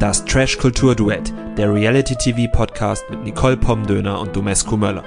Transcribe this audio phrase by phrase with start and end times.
[0.00, 5.04] Das Trash Kultur Duett, der Reality TV Podcast mit Nicole Pomdöner und Domescu Möller.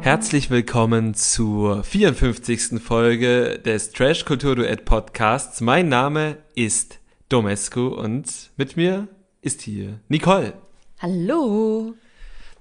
[0.00, 2.82] Herzlich willkommen zur 54.
[2.82, 5.60] Folge des Trash Kultur Duett Podcasts.
[5.60, 9.06] Mein Name ist Domescu und mit mir
[9.40, 10.54] ist hier Nicole.
[10.98, 11.94] Hallo.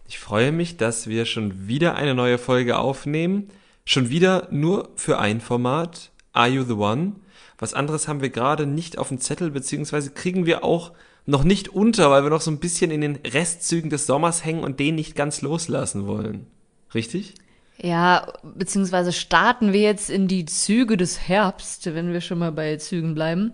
[0.07, 3.47] Ich freue mich, dass wir schon wieder eine neue Folge aufnehmen.
[3.83, 6.11] Schon wieder nur für ein Format.
[6.33, 7.13] Are You the One?
[7.57, 10.91] Was anderes haben wir gerade nicht auf dem Zettel, beziehungsweise kriegen wir auch
[11.27, 14.63] noch nicht unter, weil wir noch so ein bisschen in den Restzügen des Sommers hängen
[14.63, 16.47] und den nicht ganz loslassen wollen.
[16.95, 17.35] Richtig?
[17.79, 22.77] Ja, beziehungsweise starten wir jetzt in die Züge des Herbst, wenn wir schon mal bei
[22.77, 23.53] Zügen bleiben.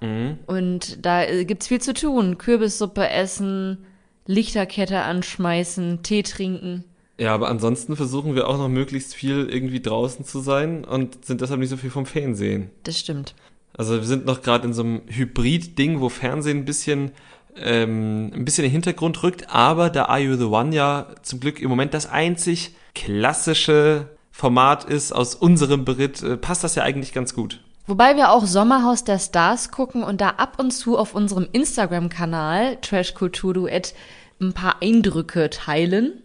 [0.00, 0.38] Mhm.
[0.46, 2.38] Und da äh, gibt's viel zu tun.
[2.38, 3.84] Kürbissuppe essen,
[4.26, 6.84] Lichterkette anschmeißen, Tee trinken.
[7.18, 11.40] Ja, aber ansonsten versuchen wir auch noch möglichst viel irgendwie draußen zu sein und sind
[11.40, 12.70] deshalb nicht so viel vom Fernsehen.
[12.84, 13.34] Das stimmt.
[13.78, 17.12] Also wir sind noch gerade in so einem Hybrid-Ding, wo Fernsehen ein bisschen
[17.56, 21.40] ähm, ein bisschen in den Hintergrund rückt, aber da Are You the One ja zum
[21.40, 26.82] Glück im Moment das einzig klassische Format ist aus unserem Beritt, äh, passt das ja
[26.82, 27.60] eigentlich ganz gut.
[27.86, 32.76] Wobei wir auch Sommerhaus der Stars gucken und da ab und zu auf unserem Instagram-Kanal
[32.82, 33.94] Trash Kultur Duett
[34.40, 36.22] ein paar Eindrücke teilen.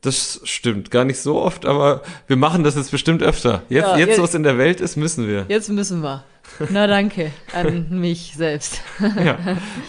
[0.00, 3.62] Das stimmt, gar nicht so oft, aber wir machen das jetzt bestimmt öfter.
[3.68, 5.46] Jetzt, ja, jetzt, wo es in der Welt ist, müssen wir.
[5.48, 6.24] Jetzt müssen wir.
[6.70, 8.82] Na danke an mich selbst.
[9.00, 9.38] ja,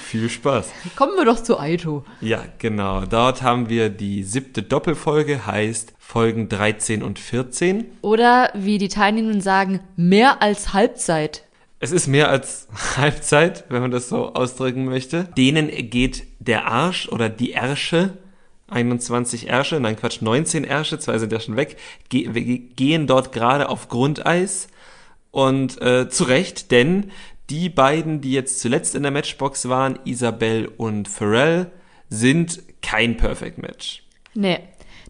[0.01, 0.71] viel Spaß.
[0.95, 2.05] Kommen wir doch zu Aito.
[2.21, 3.05] Ja, genau.
[3.05, 7.85] Dort haben wir die siebte Doppelfolge, heißt Folgen 13 und 14.
[8.01, 11.43] Oder wie die Teilnehmenden sagen, mehr als Halbzeit.
[11.79, 12.67] Es ist mehr als
[12.97, 15.25] Halbzeit, wenn man das so ausdrücken möchte.
[15.37, 18.17] Denen geht der Arsch oder die Ärsche
[18.69, 21.77] 21 Ärsche, nein Quatsch, 19 Ärsche, zwei sind ja schon weg,
[22.09, 24.67] ge gehen dort gerade auf Grundeis
[25.33, 27.11] und äh, zu Recht, denn
[27.49, 31.71] die beiden, die jetzt zuletzt in der Matchbox waren, Isabel und Pharrell,
[32.07, 34.03] sind kein Perfect Match.
[34.35, 34.59] Nee.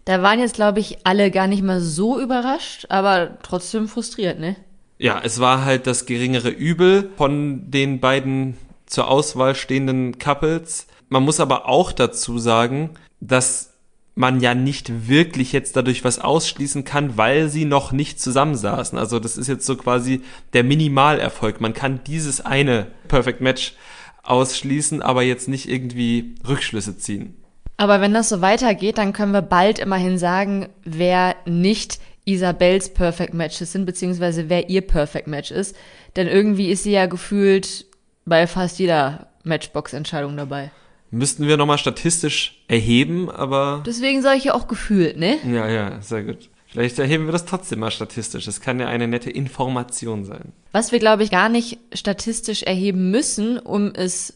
[0.06, 4.56] Da waren jetzt, glaube ich, alle gar nicht mal so überrascht, aber trotzdem frustriert, ne?
[4.98, 8.56] Ja, es war halt das geringere Übel von den beiden
[8.86, 10.86] zur Auswahl stehenden Couples.
[11.08, 13.73] Man muss aber auch dazu sagen, dass
[14.14, 18.98] man ja nicht wirklich jetzt dadurch was ausschließen kann, weil sie noch nicht zusammensaßen.
[18.98, 21.60] Also das ist jetzt so quasi der Minimalerfolg.
[21.60, 23.74] Man kann dieses eine Perfect Match
[24.22, 27.36] ausschließen, aber jetzt nicht irgendwie Rückschlüsse ziehen.
[27.76, 33.34] Aber wenn das so weitergeht, dann können wir bald immerhin sagen, wer nicht Isabels Perfect
[33.34, 35.76] Matches sind, beziehungsweise wer ihr Perfect Match ist.
[36.14, 37.86] Denn irgendwie ist sie ja gefühlt
[38.24, 40.70] bei fast jeder Matchbox-Entscheidung dabei.
[41.14, 43.82] Müssten wir nochmal statistisch erheben, aber.
[43.86, 45.38] Deswegen sage ich ja auch gefühlt, ne?
[45.46, 46.50] Ja, ja, sehr gut.
[46.66, 48.46] Vielleicht erheben wir das trotzdem mal statistisch.
[48.46, 50.52] Das kann ja eine nette Information sein.
[50.72, 54.34] Was wir, glaube ich, gar nicht statistisch erheben müssen, um es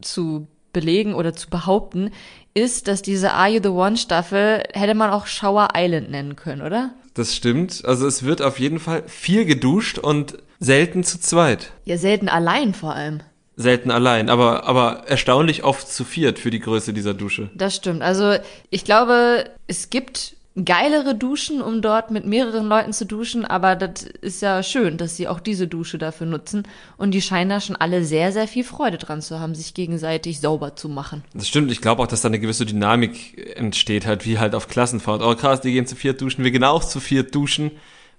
[0.00, 2.12] zu belegen oder zu behaupten,
[2.54, 6.62] ist, dass diese Are You the One Staffel hätte man auch Shower Island nennen können,
[6.62, 6.94] oder?
[7.14, 7.84] Das stimmt.
[7.84, 11.72] Also es wird auf jeden Fall viel geduscht und selten zu zweit.
[11.84, 13.22] Ja, selten allein vor allem
[13.56, 17.50] selten allein, aber, aber erstaunlich oft zu viert für die Größe dieser Dusche.
[17.54, 18.02] Das stimmt.
[18.02, 18.36] Also
[18.70, 24.02] ich glaube, es gibt geilere Duschen, um dort mit mehreren Leuten zu duschen, aber das
[24.02, 26.64] ist ja schön, dass sie auch diese Dusche dafür nutzen
[26.98, 30.40] und die scheinen da schon alle sehr, sehr viel Freude dran zu haben, sich gegenseitig
[30.40, 31.24] sauber zu machen.
[31.32, 34.68] Das stimmt, ich glaube auch, dass da eine gewisse Dynamik entsteht, halt wie halt auf
[34.68, 35.22] Klassenfahrt.
[35.22, 37.70] Oh krass, die gehen zu viert duschen, wir gehen auch zu viert duschen.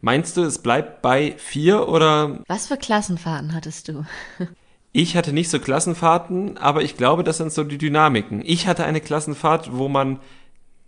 [0.02, 2.40] Meinst du, es bleibt bei vier oder?
[2.48, 4.06] Was für Klassenfahrten hattest du?
[4.96, 8.44] Ich hatte nicht so Klassenfahrten, aber ich glaube, das sind so die Dynamiken.
[8.46, 10.20] Ich hatte eine Klassenfahrt, wo man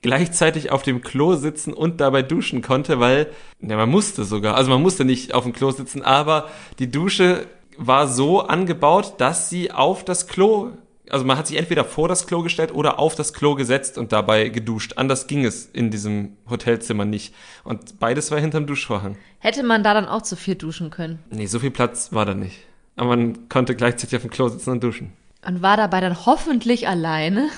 [0.03, 4.69] gleichzeitig auf dem Klo sitzen und dabei duschen konnte, weil, ja, man musste sogar, also
[4.69, 7.47] man musste nicht auf dem Klo sitzen, aber die Dusche
[7.79, 10.73] war so angebaut, dass sie auf das Klo,
[11.09, 14.11] also man hat sich entweder vor das Klo gestellt oder auf das Klo gesetzt und
[14.11, 14.93] dabei geduscht.
[14.97, 17.33] Anders ging es in diesem Hotelzimmer nicht.
[17.63, 19.17] Und beides war hinterm Duschvorhang.
[19.39, 21.17] Hätte man da dann auch zu viel duschen können?
[21.31, 22.59] Nee, so viel Platz war da nicht
[22.95, 25.13] aber man konnte gleichzeitig auf dem Klo sitzen und duschen.
[25.45, 27.49] Und war dabei dann hoffentlich alleine.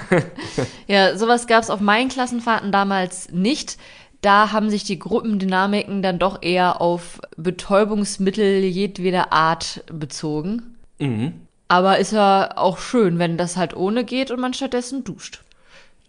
[0.86, 3.76] ja, sowas gab es auf meinen Klassenfahrten damals nicht.
[4.20, 10.76] Da haben sich die Gruppendynamiken dann doch eher auf Betäubungsmittel jedweder Art bezogen.
[10.98, 11.32] Mhm.
[11.68, 15.42] Aber ist ja auch schön, wenn das halt ohne geht und man stattdessen duscht.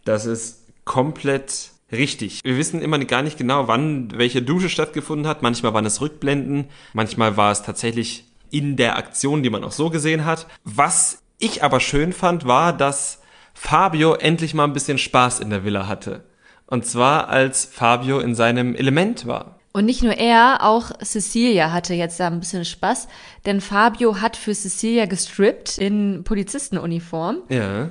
[0.06, 2.42] Das ist komplett richtig.
[2.44, 5.42] Wir wissen immer gar nicht genau, wann welche Dusche stattgefunden hat.
[5.42, 9.90] Manchmal waren es Rückblenden, manchmal war es tatsächlich in der Aktion, die man auch so
[9.90, 10.48] gesehen hat.
[10.64, 13.22] Was ich aber schön fand, war, dass
[13.54, 16.24] Fabio endlich mal ein bisschen Spaß in der Villa hatte.
[16.68, 19.60] Und zwar als Fabio in seinem Element war.
[19.72, 23.08] Und nicht nur er, auch Cecilia hatte jetzt da ein bisschen Spaß,
[23.46, 27.44] denn Fabio hat für Cecilia gestrippt in Polizistenuniform.
[27.50, 27.90] Ja.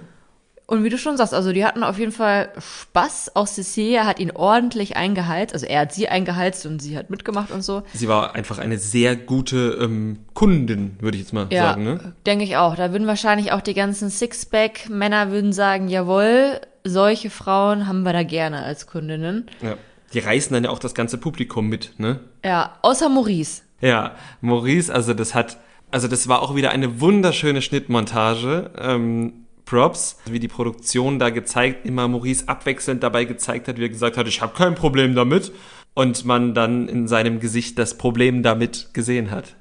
[0.70, 3.34] Und wie du schon sagst, also die hatten auf jeden Fall Spaß.
[3.34, 5.54] Auch Cecilia hat ihn ordentlich eingeheizt.
[5.54, 7.84] Also er hat sie eingeheizt und sie hat mitgemacht und so.
[7.94, 11.84] Sie war einfach eine sehr gute ähm, Kundin, würde ich jetzt mal Ja, sagen.
[11.84, 12.12] Ne?
[12.26, 12.74] denke ich auch.
[12.76, 18.22] Da würden wahrscheinlich auch die ganzen Sixpack-Männer würden sagen, jawohl, solche Frauen haben wir da
[18.22, 19.46] gerne als Kundinnen.
[19.62, 19.74] Ja.
[20.12, 22.20] Die reißen dann ja auch das ganze Publikum mit, ne?
[22.44, 23.62] Ja, außer Maurice.
[23.80, 25.56] Ja, Maurice, also das hat,
[25.90, 28.70] also das war auch wieder eine wunderschöne Schnittmontage.
[28.78, 33.90] Ähm, Props, wie die Produktion da gezeigt, immer Maurice abwechselnd dabei gezeigt hat, wie er
[33.90, 35.52] gesagt hat, ich habe kein Problem damit.
[35.94, 39.56] Und man dann in seinem Gesicht das Problem damit gesehen hat.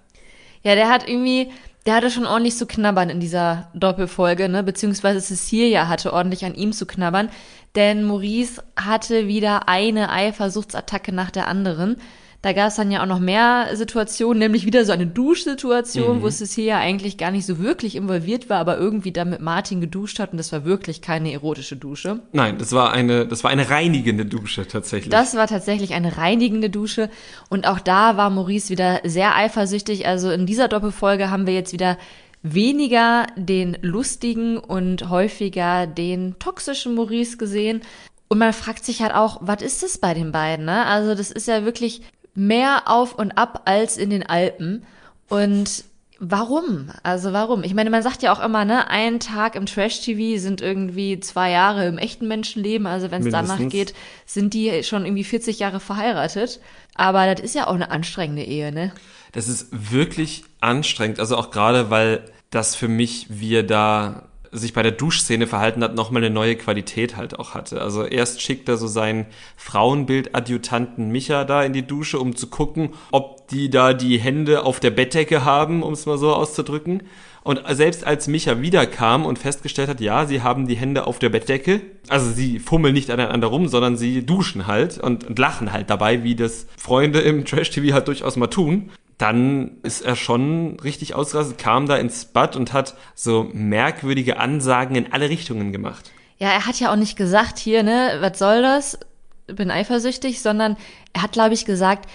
[0.61, 1.49] Ja, der hat irgendwie,
[1.85, 4.61] der hatte schon ordentlich zu knabbern in dieser Doppelfolge, ne?
[4.61, 7.29] Beziehungsweise Cecilia hatte ordentlich an ihm zu knabbern,
[7.75, 11.97] denn Maurice hatte wieder eine Eifersuchtsattacke nach der anderen.
[12.43, 16.29] Da gab es dann ja auch noch mehr Situationen, nämlich wieder so eine Duschsituation, wo
[16.29, 20.31] Cecilia eigentlich gar nicht so wirklich involviert war, aber irgendwie da mit Martin geduscht hat
[20.31, 22.19] und das war wirklich keine erotische Dusche.
[22.33, 25.09] Nein, das war eine, das war eine reinigende Dusche tatsächlich.
[25.09, 27.09] Das war tatsächlich eine reinigende Dusche.
[27.49, 30.05] Und auch da war Maurice wieder sehr eifersüchtig.
[30.07, 31.97] Also in dieser Doppelfolge haben wir jetzt wieder
[32.43, 37.81] weniger den lustigen und häufiger den toxischen Maurice gesehen.
[38.29, 40.65] Und man fragt sich halt auch, was ist das bei den beiden?
[40.65, 40.85] Ne?
[40.85, 42.01] Also das ist ja wirklich
[42.37, 44.85] mehr auf und ab als in den Alpen.
[45.27, 45.83] Und
[46.19, 46.91] warum?
[47.01, 47.63] Also warum?
[47.63, 51.49] Ich meine, man sagt ja auch immer, ne, ein Tag im Trash-TV sind irgendwie zwei
[51.49, 52.85] Jahre im echten Menschenleben.
[52.85, 53.95] Also wenn es danach geht,
[54.25, 56.59] sind die schon irgendwie 40 Jahre verheiratet.
[56.93, 58.93] Aber das ist ja auch eine anstrengende Ehe, ne?
[59.31, 61.19] Das ist wirklich anstrengend.
[61.19, 65.83] Also auch gerade, weil das für mich, wie er da sich bei der Duschszene verhalten
[65.83, 67.81] hat, nochmal eine neue Qualität halt auch hatte.
[67.81, 72.93] Also erst schickt er so seinen Frauenbild-Adjutanten Micha da in die Dusche, um zu gucken,
[73.11, 77.03] ob die da die Hände auf der Bettdecke haben, um es mal so auszudrücken.
[77.43, 81.29] Und selbst als Micha wiederkam und festgestellt hat, ja, sie haben die Hände auf der
[81.29, 81.79] Bettdecke,
[82.09, 86.23] also sie fummeln nicht aneinander rum, sondern sie duschen halt und, und lachen halt dabei,
[86.23, 91.57] wie das Freunde im Trash-TV halt durchaus mal tun, dann ist er schon richtig ausgerastet,
[91.57, 96.11] kam da ins Bad und hat so merkwürdige Ansagen in alle Richtungen gemacht.
[96.37, 98.99] Ja, er hat ja auch nicht gesagt, hier, ne, was soll das?
[99.47, 100.77] Bin eifersüchtig, sondern
[101.13, 102.07] er hat, glaube ich, gesagt,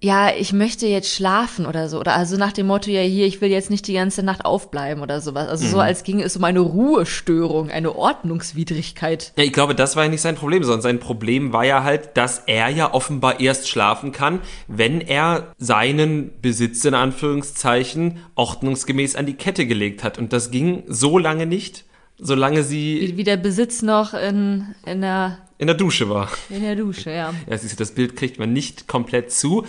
[0.00, 1.98] ja, ich möchte jetzt schlafen oder so.
[1.98, 5.02] Oder also nach dem Motto, ja, hier, ich will jetzt nicht die ganze Nacht aufbleiben
[5.02, 5.48] oder sowas.
[5.48, 9.32] Also so, als ginge es um eine Ruhestörung, eine Ordnungswidrigkeit.
[9.36, 12.16] Ja, ich glaube, das war ja nicht sein Problem, sondern sein Problem war ja halt,
[12.16, 19.26] dass er ja offenbar erst schlafen kann, wenn er seinen Besitz in Anführungszeichen ordnungsgemäß an
[19.26, 20.16] die Kette gelegt hat.
[20.16, 21.84] Und das ging so lange nicht,
[22.18, 26.30] solange sie Wie, wie der Besitz noch in, in, der, in der Dusche war.
[26.50, 27.34] in der Dusche, ja.
[27.48, 29.66] Ja, siehst du, das Bild kriegt man nicht komplett zu,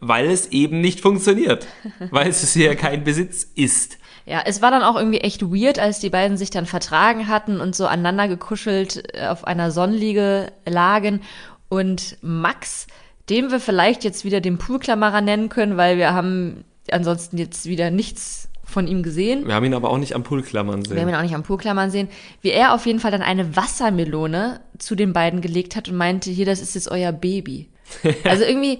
[0.00, 1.66] weil es eben nicht funktioniert.
[2.10, 3.98] weil es ja kein Besitz ist.
[4.26, 7.60] Ja, es war dann auch irgendwie echt weird, als die beiden sich dann vertragen hatten
[7.60, 11.22] und so aneinander gekuschelt äh, auf einer Sonnenliege lagen.
[11.68, 12.86] Und Max,
[13.30, 17.90] den wir vielleicht jetzt wieder den Poolklammerer nennen können, weil wir haben ansonsten jetzt wieder
[17.90, 19.46] nichts von ihm gesehen.
[19.46, 20.96] Wir haben ihn aber auch nicht am Pool klammern sehen.
[20.96, 22.08] Wir haben ihn auch nicht am Poolklammern sehen.
[22.40, 26.30] Wie er auf jeden Fall dann eine Wassermelone zu den beiden gelegt hat und meinte,
[26.30, 27.68] hier, das ist jetzt euer Baby.
[28.24, 28.78] Also irgendwie,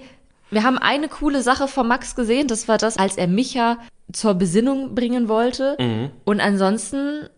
[0.49, 3.77] wir haben eine coole Sache von Max gesehen, das war das, als er Micha
[4.11, 5.77] zur Besinnung bringen wollte.
[6.25, 7.29] Und ansonsten,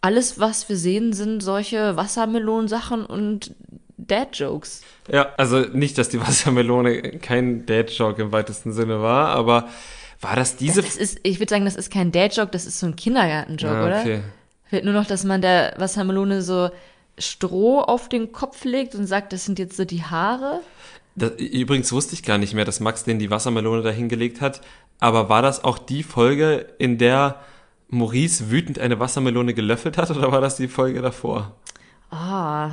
[0.00, 3.54] alles, was wir sehen, sind solche Wassermelonensachen und
[3.98, 4.82] Dad-Jokes.
[5.10, 9.68] Ja, also nicht, dass die Wassermelone kein Dad-Joke im weitesten Sinne war, aber
[10.20, 10.82] war das diese...
[10.82, 13.86] Das ist, ich würde sagen, das ist kein Dad-Joke, das ist so ein Kindergarten-Joke, Ah,
[13.86, 14.00] oder?
[14.00, 14.20] okay.
[14.64, 16.70] Fehlt nur noch, dass man der Wassermelone so
[17.18, 20.60] Stroh auf den Kopf legt und sagt, das sind jetzt so die Haare.
[21.14, 24.60] Das, übrigens wusste ich gar nicht mehr, dass Max den die Wassermelone dahingelegt hat,
[25.00, 27.40] aber war das auch die Folge, in der
[27.88, 31.54] Maurice wütend eine Wassermelone gelöffelt hat, oder war das die Folge davor?
[32.10, 32.72] Ah,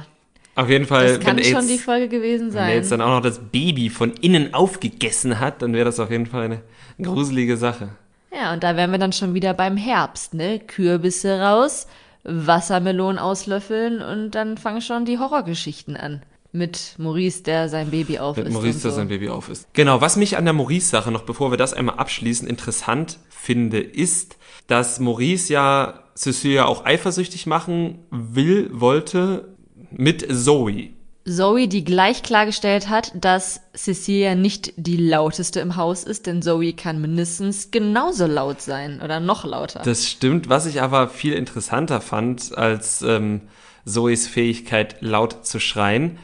[0.56, 2.76] Auf jeden Fall, das kann wenn schon jetzt, die Folge gewesen wenn er sein.
[2.76, 6.26] jetzt dann auch noch das Baby von innen aufgegessen hat, dann wäre das auf jeden
[6.26, 6.62] Fall eine
[7.02, 7.90] gruselige Sache.
[8.34, 10.60] Ja, und da wären wir dann schon wieder beim Herbst, ne?
[10.60, 11.88] Kürbisse raus,
[12.24, 16.24] Wassermelonen auslöffeln und dann fangen schon die Horrorgeschichten an.
[16.52, 18.54] Mit Maurice, der sein Baby auf Mit ist.
[18.54, 18.98] Maurice, und der so.
[18.98, 19.68] sein Baby auf ist.
[19.74, 24.38] Genau, was mich an der Maurice-Sache noch, bevor wir das einmal abschließen, interessant finde, ist,
[24.68, 29.56] dass Maurice ja Cecilia auch eifersüchtig machen will, wollte
[29.90, 30.93] mit Zoe.
[31.26, 36.74] Zoe, die gleich klargestellt hat, dass Cecilia nicht die lauteste im Haus ist, denn Zoe
[36.74, 39.82] kann mindestens genauso laut sein oder noch lauter.
[39.86, 40.50] Das stimmt.
[40.50, 43.42] Was ich aber viel interessanter fand als ähm,
[43.86, 46.18] Zoes Fähigkeit, laut zu schreien,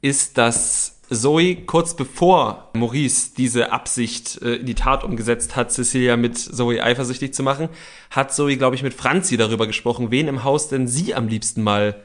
[0.00, 6.16] ist, dass Zoe, kurz bevor Maurice diese Absicht äh, in die Tat umgesetzt hat, Cecilia
[6.16, 7.68] mit Zoe eifersüchtig zu machen,
[8.10, 11.62] hat Zoe, glaube ich, mit Franzi darüber gesprochen, wen im Haus denn sie am liebsten
[11.62, 12.02] mal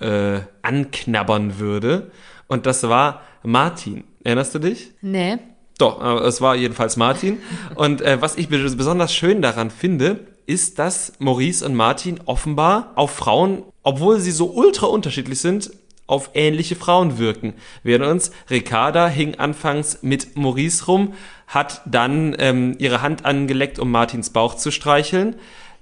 [0.00, 2.10] äh, anknabbern würde.
[2.48, 4.04] Und das war Martin.
[4.24, 4.92] Erinnerst du dich?
[5.00, 5.38] Nee.
[5.78, 7.38] Doch, äh, es war jedenfalls Martin.
[7.74, 13.12] Und äh, was ich besonders schön daran finde, ist, dass Maurice und Martin offenbar auf
[13.12, 15.70] Frauen, obwohl sie so ultra unterschiedlich sind,
[16.06, 17.54] auf ähnliche Frauen wirken.
[17.82, 21.14] Während uns Ricarda hing anfangs mit Maurice rum,
[21.46, 25.36] hat dann ähm, ihre Hand angeleckt, um Martins Bauch zu streicheln.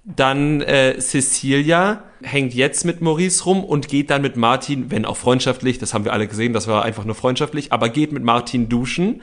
[0.05, 5.17] Dann äh, Cecilia hängt jetzt mit Maurice rum und geht dann mit Martin, wenn auch
[5.17, 8.69] freundschaftlich, das haben wir alle gesehen, das war einfach nur freundschaftlich, aber geht mit Martin
[8.69, 9.23] duschen.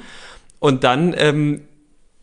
[0.59, 1.61] Und dann ähm,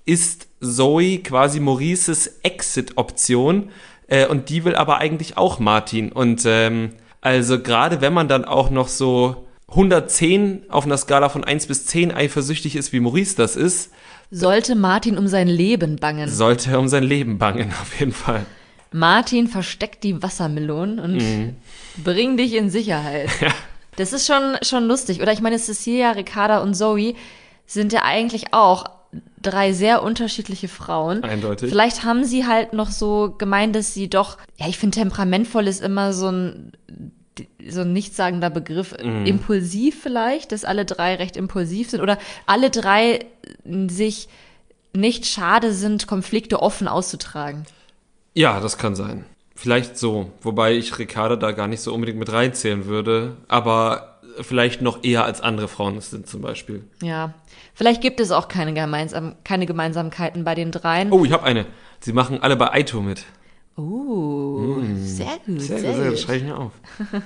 [0.05, 3.71] ist Zoe quasi Maurices Exit-Option
[4.09, 6.13] äh, und die will aber eigentlich auch Martin.
[6.13, 6.91] Und ähm,
[7.21, 11.87] also gerade wenn man dann auch noch so 110 auf einer Skala von 1 bis
[11.87, 13.91] 10 eifersüchtig ist, wie Maurice das ist.
[14.31, 16.29] Sollte Martin um sein Leben bangen.
[16.29, 18.47] Sollte er um sein Leben bangen, auf jeden Fall.
[18.95, 21.57] Martin versteckt die Wassermelonen und mhm.
[22.05, 23.29] bring dich in Sicherheit.
[23.41, 23.53] Ja.
[23.97, 25.21] Das ist schon, schon lustig.
[25.21, 27.15] Oder ich meine, Cecilia, Ricarda und Zoe
[27.67, 28.85] sind ja eigentlich auch
[29.43, 31.25] drei sehr unterschiedliche Frauen.
[31.25, 31.71] Eindeutig.
[31.71, 35.83] Vielleicht haben sie halt noch so gemeint, dass sie doch, ja, ich finde temperamentvoll ist
[35.83, 36.73] immer so ein
[37.69, 39.27] so ein nichtssagender Begriff, mm.
[39.27, 43.27] impulsiv vielleicht, dass alle drei recht impulsiv sind oder alle drei
[43.89, 44.29] sich
[44.93, 47.65] nicht schade sind, Konflikte offen auszutragen.
[48.35, 49.25] Ja, das kann sein.
[49.55, 54.83] Vielleicht so, wobei ich Ricarda da gar nicht so unbedingt mit reinzählen würde, aber vielleicht
[54.83, 56.85] noch eher als andere Frauen es sind zum Beispiel.
[57.01, 57.35] Ja,
[57.75, 61.13] vielleicht gibt es auch keine, gemeinsam, keine Gemeinsamkeiten bei den dreien.
[61.13, 61.67] Oh, ich habe eine.
[62.01, 63.25] Sie machen alle bei Aito mit.
[63.77, 64.97] Oh, mm.
[64.99, 65.61] sehr gut.
[65.61, 66.19] Sehr, sehr gut, sehr gut.
[66.19, 66.73] schreibe ich mir auf.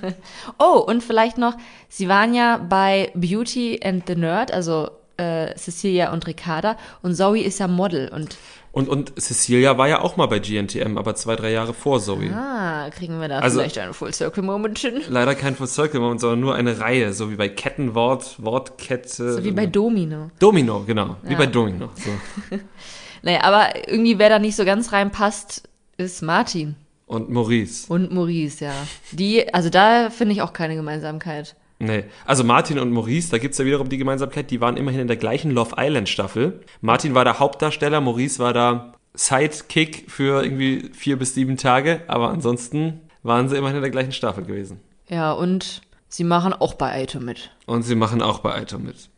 [0.58, 1.56] oh, und vielleicht noch,
[1.88, 7.42] sie waren ja bei Beauty and the Nerd, also äh, Cecilia und Ricarda, und Zoe
[7.42, 8.38] ist ja Model und
[8.70, 12.30] und, und Cecilia war ja auch mal bei GNTM, aber zwei, drei Jahre vor Zoe.
[12.32, 15.00] Ah, kriegen wir da also, vielleicht einen Full-Circle-Moment hin?
[15.08, 19.32] Leider kein Full-Circle-Moment, sondern nur eine Reihe, so wie bei Kettenwort, Wortkette.
[19.32, 20.30] So wie bei Domino.
[20.38, 21.16] Domino, genau.
[21.22, 21.38] Wie ja.
[21.38, 21.90] bei Domino.
[21.96, 22.56] So.
[23.22, 26.76] naja, aber irgendwie, wer da nicht so ganz reinpasst, ist Martin.
[27.06, 27.90] Und Maurice.
[27.92, 28.74] Und Maurice, ja.
[29.12, 31.56] Die, also da finde ich auch keine Gemeinsamkeit.
[31.80, 35.06] Nee, also Martin und Maurice, da gibt's ja wiederum die Gemeinsamkeit, die waren immerhin in
[35.06, 36.60] der gleichen Love Island Staffel.
[36.80, 42.30] Martin war der Hauptdarsteller, Maurice war da Sidekick für irgendwie vier bis sieben Tage, aber
[42.30, 44.80] ansonsten waren sie immerhin in der gleichen Staffel gewesen.
[45.08, 47.50] Ja, und sie machen auch bei Aito mit.
[47.66, 49.08] Und sie machen auch bei Aito mit.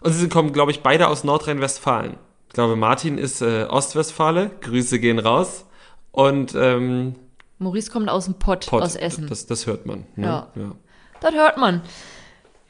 [0.00, 2.16] Und sie kommen, glaube ich, beide aus Nordrhein-Westfalen.
[2.48, 5.66] Ich glaube, Martin ist äh, Ostwestfale, Grüße gehen raus.
[6.10, 7.14] Und ähm,
[7.58, 9.28] Maurice kommt aus dem Pott, Pott aus Essen.
[9.28, 10.06] Das, das hört man.
[10.16, 10.26] Ne?
[10.26, 10.48] Ja.
[10.56, 10.72] ja.
[11.20, 11.82] Das hört man.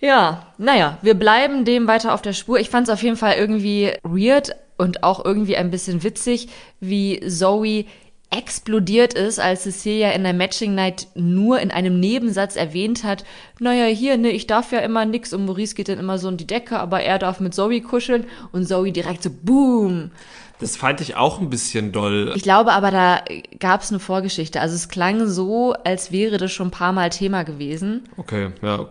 [0.01, 2.59] Ja, naja, wir bleiben dem weiter auf der Spur.
[2.59, 6.49] Ich fand es auf jeden Fall irgendwie weird und auch irgendwie ein bisschen witzig,
[6.81, 7.85] wie Zoe
[8.31, 13.25] explodiert ist, als Cecilia in der Matching Night nur in einem Nebensatz erwähnt hat,
[13.59, 16.37] naja, hier, ne, ich darf ja immer nix und Maurice geht dann immer so in
[16.37, 20.13] die Decke, aber er darf mit Zoe kuscheln und Zoe direkt so, boom.
[20.61, 22.33] Das fand ich auch ein bisschen doll.
[22.37, 23.25] Ich glaube aber, da
[23.59, 24.61] gab es eine Vorgeschichte.
[24.61, 28.05] Also es klang so, als wäre das schon ein paar Mal Thema gewesen.
[28.19, 28.87] Okay, ja.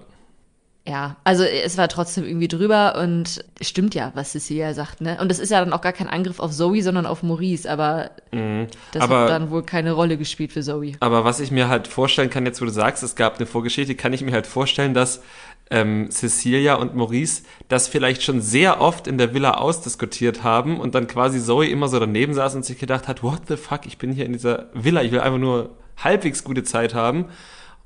[0.87, 5.19] Ja, also es war trotzdem irgendwie drüber und stimmt ja, was Cecilia sagt, ne?
[5.21, 8.11] Und das ist ja dann auch gar kein Angriff auf Zoe, sondern auf Maurice, aber
[8.31, 8.67] mhm.
[8.93, 10.93] das aber, hat dann wohl keine Rolle gespielt für Zoe.
[11.01, 13.93] Aber was ich mir halt vorstellen kann, jetzt wo du sagst, es gab eine Vorgeschichte,
[13.93, 15.21] kann ich mir halt vorstellen, dass
[15.69, 20.95] ähm, Cecilia und Maurice das vielleicht schon sehr oft in der Villa ausdiskutiert haben und
[20.95, 23.97] dann quasi Zoe immer so daneben saß und sich gedacht hat, what the fuck, ich
[23.97, 27.25] bin hier in dieser Villa, ich will einfach nur halbwegs gute Zeit haben.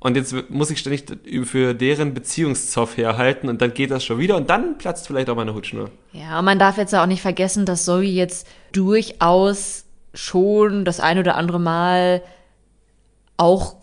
[0.04, 1.06] Und jetzt muss ich ständig
[1.44, 5.34] für deren Beziehungszoff herhalten und dann geht das schon wieder und dann platzt vielleicht auch
[5.34, 5.90] meine Hutschnur.
[6.12, 11.18] Ja, und man darf jetzt auch nicht vergessen, dass Zoe jetzt durchaus schon das ein
[11.18, 12.22] oder andere Mal
[13.38, 13.76] auch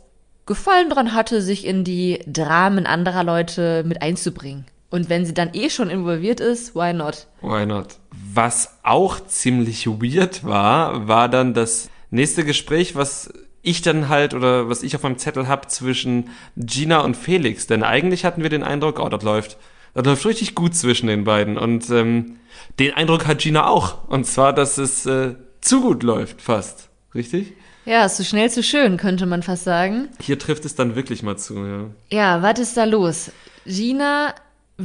[0.46, 4.66] Gefallen dran hatte, sich in die Dramen anderer Leute mit einzubringen.
[4.92, 7.26] Und wenn sie dann eh schon involviert ist, why not?
[7.42, 7.98] Why not?
[8.12, 14.70] Was auch ziemlich weird war, war dann das nächste Gespräch, was ich dann halt oder
[14.70, 17.68] was ich auf meinem Zettel hab zwischen Gina und Felix.
[17.68, 19.58] Denn eigentlich hatten wir den Eindruck, oh, das läuft,
[19.94, 21.58] das läuft richtig gut zwischen den beiden.
[21.58, 22.38] Und ähm,
[22.80, 24.08] den Eindruck hat Gina auch.
[24.08, 26.90] Und zwar, dass es äh, zu gut läuft, fast.
[27.14, 27.54] Richtig?
[27.86, 30.10] Ja, zu schnell, zu schön, könnte man fast sagen.
[30.20, 31.86] Hier trifft es dann wirklich mal zu, ja.
[32.12, 33.32] Ja, was ist da los?
[33.66, 34.34] Gina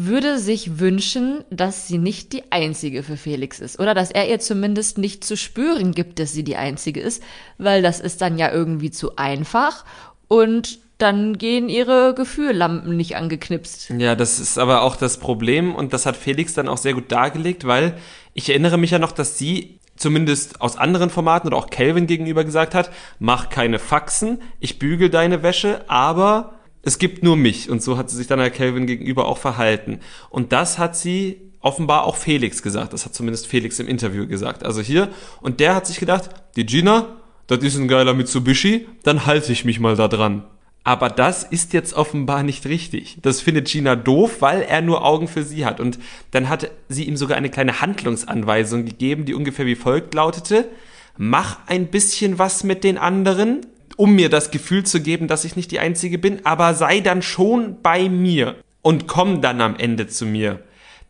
[0.04, 3.80] würde sich wünschen, dass sie nicht die Einzige für Felix ist.
[3.80, 7.22] Oder dass er ihr zumindest nicht zu spüren gibt, dass sie die Einzige ist,
[7.58, 9.84] weil das ist dann ja irgendwie zu einfach.
[10.28, 13.90] Und dann gehen ihre Gefühllampen nicht angeknipst.
[13.98, 17.12] Ja, das ist aber auch das Problem und das hat Felix dann auch sehr gut
[17.12, 17.98] dargelegt, weil
[18.32, 22.44] ich erinnere mich ja noch, dass sie zumindest aus anderen Formaten oder auch Calvin gegenüber
[22.44, 26.55] gesagt hat, mach keine Faxen, ich bügel deine Wäsche, aber
[26.86, 27.68] es gibt nur mich.
[27.68, 29.98] Und so hat sie sich dann Herr Calvin gegenüber auch verhalten.
[30.30, 32.92] Und das hat sie offenbar auch Felix gesagt.
[32.92, 34.64] Das hat zumindest Felix im Interview gesagt.
[34.64, 35.08] Also hier.
[35.40, 37.16] Und der hat sich gedacht, die Gina,
[37.48, 40.44] das ist ein geiler Mitsubishi, dann halte ich mich mal da dran.
[40.84, 43.18] Aber das ist jetzt offenbar nicht richtig.
[43.20, 45.80] Das findet Gina doof, weil er nur Augen für sie hat.
[45.80, 45.98] Und
[46.30, 50.68] dann hat sie ihm sogar eine kleine Handlungsanweisung gegeben, die ungefähr wie folgt lautete.
[51.16, 55.56] Mach ein bisschen was mit den anderen, um mir das Gefühl zu geben, dass ich
[55.56, 60.06] nicht die Einzige bin, aber sei dann schon bei mir und komm dann am Ende
[60.06, 60.60] zu mir.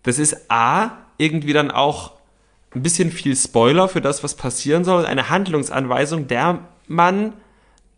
[0.02, 2.12] Das ist A, irgendwie dann auch
[2.74, 7.32] ein bisschen viel Spoiler für das, was passieren soll, eine Handlungsanweisung, der man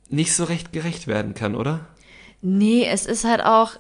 [0.09, 1.81] nicht so recht gerecht werden kann, oder?
[2.41, 3.73] Nee, es ist halt auch,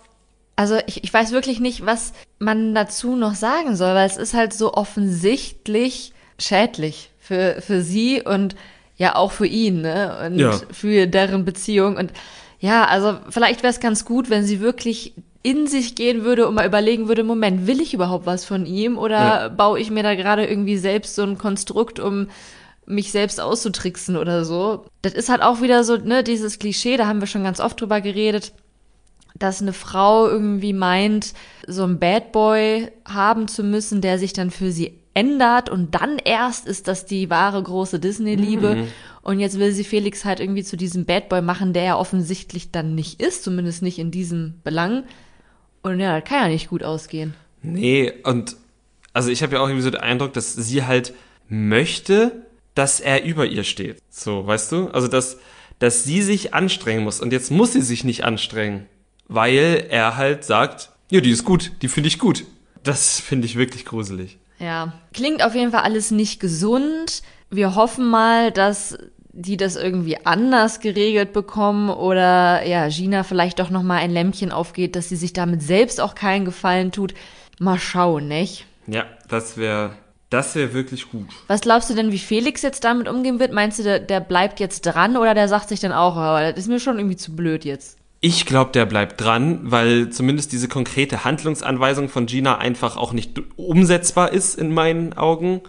[0.56, 4.34] also ich, ich weiß wirklich nicht, was man dazu noch sagen soll, weil es ist
[4.34, 8.56] halt so offensichtlich schädlich für, für sie und
[8.99, 10.19] ja auch für ihn, ne?
[10.26, 10.52] Und ja.
[10.71, 11.97] für deren Beziehung.
[11.97, 12.12] Und
[12.59, 16.55] ja, also vielleicht wäre es ganz gut, wenn sie wirklich in sich gehen würde und
[16.55, 19.49] mal überlegen würde, Moment, will ich überhaupt was von ihm oder ja.
[19.49, 22.26] baue ich mir da gerade irgendwie selbst so ein Konstrukt, um
[22.87, 24.87] mich selbst auszutricksen oder so.
[25.02, 27.81] Das ist halt auch wieder so, ne, dieses Klischee, da haben wir schon ganz oft
[27.81, 28.52] drüber geredet,
[29.38, 31.35] dass eine Frau irgendwie meint,
[31.67, 36.18] so einen Bad Boy haben zu müssen, der sich dann für sie ändert und dann
[36.25, 38.76] erst ist das die wahre große Disney-Liebe.
[38.76, 38.88] Mhm.
[39.22, 42.70] Und jetzt will sie Felix halt irgendwie zu diesem Bad Boy machen, der er offensichtlich
[42.70, 45.02] dann nicht ist, zumindest nicht in diesem Belang.
[45.82, 47.34] Und ja, das kann ja nicht gut ausgehen.
[47.62, 48.54] Nee, und
[49.12, 51.12] also ich habe ja auch irgendwie so den Eindruck, dass sie halt
[51.48, 52.46] möchte,
[52.76, 53.98] dass er über ihr steht.
[54.08, 54.87] So, weißt du?
[54.88, 55.38] Also, dass,
[55.80, 57.20] dass sie sich anstrengen muss.
[57.20, 58.87] Und jetzt muss sie sich nicht anstrengen,
[59.26, 62.44] weil er halt sagt, ja, die ist gut, die finde ich gut.
[62.84, 64.38] Das finde ich wirklich gruselig.
[64.58, 67.22] Ja, klingt auf jeden Fall alles nicht gesund.
[67.50, 68.98] Wir hoffen mal, dass
[69.32, 74.50] die das irgendwie anders geregelt bekommen oder ja, Gina vielleicht doch noch mal ein Lämpchen
[74.50, 77.14] aufgeht, dass sie sich damit selbst auch keinen Gefallen tut.
[77.60, 78.66] Mal schauen, nicht?
[78.88, 79.92] Ja, das wäre
[80.30, 81.28] das wäre wirklich gut.
[81.47, 83.52] Was glaubst du denn, wie Felix jetzt damit umgehen wird?
[83.52, 86.58] Meinst du, der, der bleibt jetzt dran oder der sagt sich dann auch, aber das
[86.58, 87.97] ist mir schon irgendwie zu blöd jetzt?
[88.21, 93.41] Ich glaube, der bleibt dran, weil zumindest diese konkrete Handlungsanweisung von Gina einfach auch nicht
[93.57, 95.61] umsetzbar ist in meinen Augen.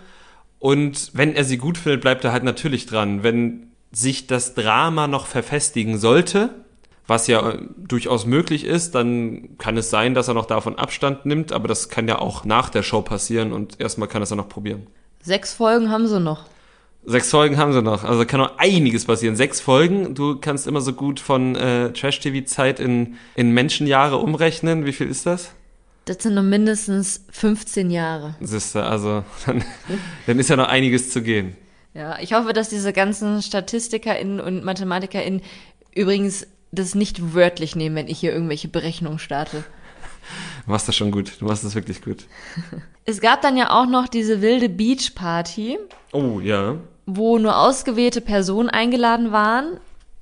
[0.58, 3.22] Und wenn er sie gut findet, bleibt er halt natürlich dran.
[3.22, 6.50] Wenn sich das Drama noch verfestigen sollte,
[7.10, 11.26] was ja äh, durchaus möglich ist, dann kann es sein, dass er noch davon Abstand
[11.26, 14.36] nimmt, aber das kann ja auch nach der Show passieren und erstmal kann es ja
[14.36, 14.88] noch probieren.
[15.22, 16.46] Sechs Folgen haben sie noch.
[17.06, 19.36] Sechs Folgen haben sie noch, also kann noch einiges passieren.
[19.36, 24.86] Sechs Folgen, du kannst immer so gut von äh, Trash-TV-Zeit in, in Menschenjahre umrechnen.
[24.86, 25.52] Wie viel ist das?
[26.06, 28.36] Das sind nur mindestens 15 Jahre.
[28.42, 29.64] Siehste, also dann,
[30.28, 31.56] dann ist ja noch einiges zu gehen.
[31.94, 35.42] Ja, ich hoffe, dass diese ganzen StatistikerInnen und MathematikerInnen
[35.96, 39.64] übrigens das nicht wörtlich nehmen, wenn ich hier irgendwelche Berechnungen starte.
[40.70, 41.42] Du machst das schon gut.
[41.42, 42.26] Du machst das wirklich gut.
[43.04, 45.80] Es gab dann ja auch noch diese wilde Beach-Party.
[46.12, 46.76] Oh, ja.
[47.08, 49.80] Wo nur ausgewählte Personen eingeladen waren.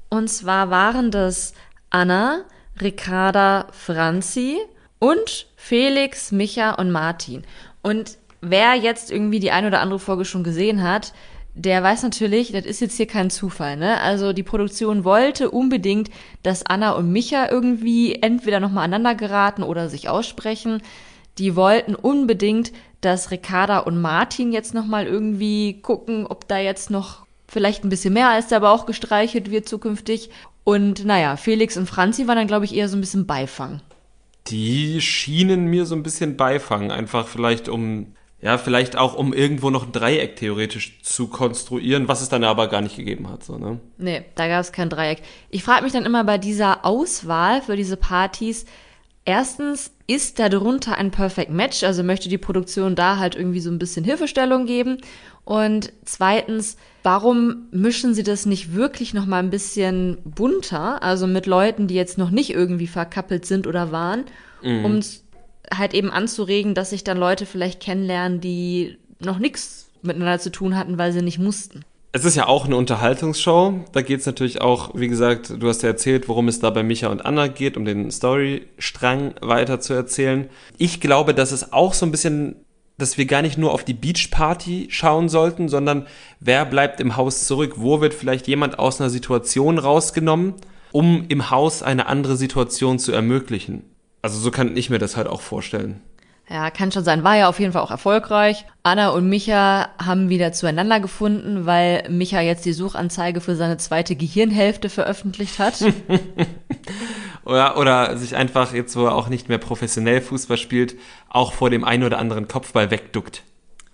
[0.07, 1.53] Und zwar waren das
[1.89, 2.45] Anna,
[2.81, 4.57] Ricarda, Franzi
[4.99, 7.43] und Felix, Micha und Martin.
[7.81, 11.11] Und wer jetzt irgendwie die ein oder andere Folge schon gesehen hat,
[11.57, 13.99] der weiß natürlich, das ist jetzt hier kein Zufall, ne?
[13.99, 16.09] Also die Produktion wollte unbedingt,
[16.43, 20.83] dass Anna und Micha irgendwie entweder nochmal aneinander geraten oder sich aussprechen.
[21.39, 27.25] Die wollten unbedingt, dass Ricarda und Martin jetzt nochmal irgendwie gucken, ob da jetzt noch
[27.47, 30.29] vielleicht ein bisschen mehr als der Bauch gestreichelt wird zukünftig.
[30.63, 33.81] Und naja, Felix und Franzi waren dann, glaube ich, eher so ein bisschen Beifang.
[34.47, 39.71] Die schienen mir so ein bisschen Beifang, einfach vielleicht um ja, vielleicht auch, um irgendwo
[39.71, 43.43] noch ein Dreieck theoretisch zu konstruieren, was es dann aber gar nicht gegeben hat.
[43.43, 43.79] So, ne?
[43.97, 45.23] Nee, da gab es kein Dreieck.
[45.49, 48.65] Ich frage mich dann immer bei dieser Auswahl für diese Partys,
[49.25, 51.83] erstens, ist da drunter ein Perfect Match?
[51.83, 54.99] Also möchte die Produktion da halt irgendwie so ein bisschen Hilfestellung geben?
[55.43, 61.01] Und zweitens, warum mischen sie das nicht wirklich noch mal ein bisschen bunter?
[61.01, 64.25] Also mit Leuten, die jetzt noch nicht irgendwie verkappelt sind oder waren,
[64.61, 64.85] mhm.
[64.85, 64.99] um
[65.73, 70.75] halt eben anzuregen, dass sich dann Leute vielleicht kennenlernen, die noch nichts miteinander zu tun
[70.75, 71.83] hatten, weil sie nicht mussten.
[72.13, 73.85] Es ist ja auch eine Unterhaltungsshow.
[73.91, 76.81] Da geht es natürlich auch, wie gesagt, du hast ja erzählt, worum es da bei
[76.81, 80.49] Micha und Anna geht, um den Storystrang weiter zu erzählen.
[80.77, 82.55] Ich glaube, dass es auch so ein bisschen,
[82.97, 86.07] dass wir gar nicht nur auf die Beachparty schauen sollten, sondern
[86.39, 87.73] wer bleibt im Haus zurück?
[87.75, 90.55] Wo wird vielleicht jemand aus einer Situation rausgenommen?
[90.91, 93.83] um im Haus eine andere Situation zu ermöglichen.
[94.21, 96.01] Also so kann ich mir das halt auch vorstellen.
[96.49, 97.25] Ja, kann schon sein.
[97.25, 98.65] War ja auf jeden Fall auch erfolgreich.
[98.81, 104.15] Anna und Micha haben wieder zueinander gefunden, weil Micha jetzt die Suchanzeige für seine zweite
[104.15, 105.83] Gehirnhälfte veröffentlicht hat.
[107.43, 110.95] oder, oder sich einfach jetzt, wo er auch nicht mehr professionell Fußball spielt,
[111.27, 113.43] auch vor dem einen oder anderen Kopfball wegduckt.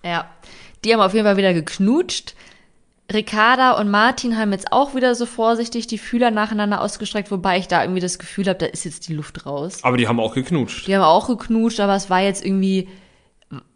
[0.04, 0.30] Ja,
[0.84, 2.34] die haben auf jeden Fall wieder geknutscht.
[3.12, 7.68] Ricarda und Martin haben jetzt auch wieder so vorsichtig die Fühler nacheinander ausgestreckt, wobei ich
[7.68, 9.80] da irgendwie das Gefühl habe, da ist jetzt die Luft raus.
[9.82, 10.86] Aber die haben auch geknutscht.
[10.86, 12.88] Die haben auch geknutscht, aber es war jetzt irgendwie,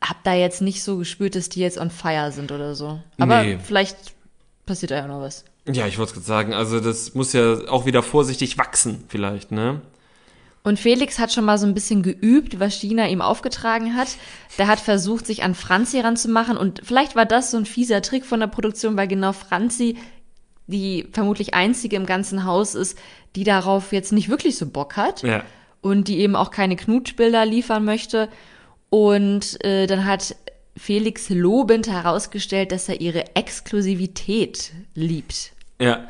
[0.01, 3.01] hab da jetzt nicht so gespürt, dass die jetzt on fire sind oder so.
[3.19, 3.59] Aber nee.
[3.63, 3.97] vielleicht
[4.65, 5.45] passiert da ja noch was.
[5.67, 9.53] Ja, ich wollte es gerade sagen, also das muss ja auch wieder vorsichtig wachsen, vielleicht,
[9.53, 9.83] ne?
[10.63, 14.09] Und Felix hat schon mal so ein bisschen geübt, was Gina ihm aufgetragen hat.
[14.59, 16.57] Der hat versucht, sich an Franzi ranzumachen.
[16.57, 19.97] Und vielleicht war das so ein fieser Trick von der Produktion, weil genau Franzi
[20.69, 22.99] die vermutlich einzige im ganzen Haus ist,
[23.35, 25.23] die darauf jetzt nicht wirklich so Bock hat.
[25.23, 25.43] Ja.
[25.81, 28.29] Und die eben auch keine Knutschbilder liefern möchte.
[28.91, 30.37] Und äh, dann hat
[30.77, 35.53] Felix lobend herausgestellt, dass er ihre Exklusivität liebt.
[35.81, 36.09] Ja.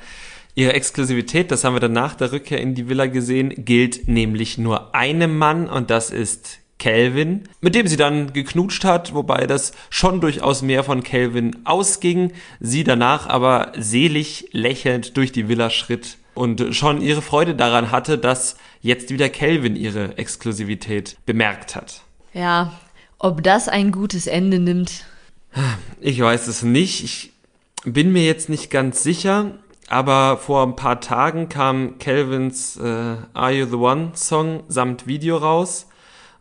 [0.59, 4.59] Ihre Exklusivität, das haben wir dann nach der Rückkehr in die Villa gesehen, gilt nämlich
[4.59, 9.71] nur einem Mann und das ist Calvin, mit dem sie dann geknutscht hat, wobei das
[9.89, 16.17] schon durchaus mehr von Calvin ausging, sie danach aber selig lächelnd durch die Villa schritt
[16.35, 22.03] und schon ihre Freude daran hatte, dass jetzt wieder Calvin ihre Exklusivität bemerkt hat.
[22.35, 22.73] Ja,
[23.21, 25.05] ob das ein gutes Ende nimmt.
[26.01, 27.05] Ich weiß es nicht.
[27.05, 27.33] Ich
[27.85, 29.53] bin mir jetzt nicht ganz sicher.
[29.89, 35.37] Aber vor ein paar Tagen kam Calvins äh, Are You the One Song samt Video
[35.39, 35.87] raus.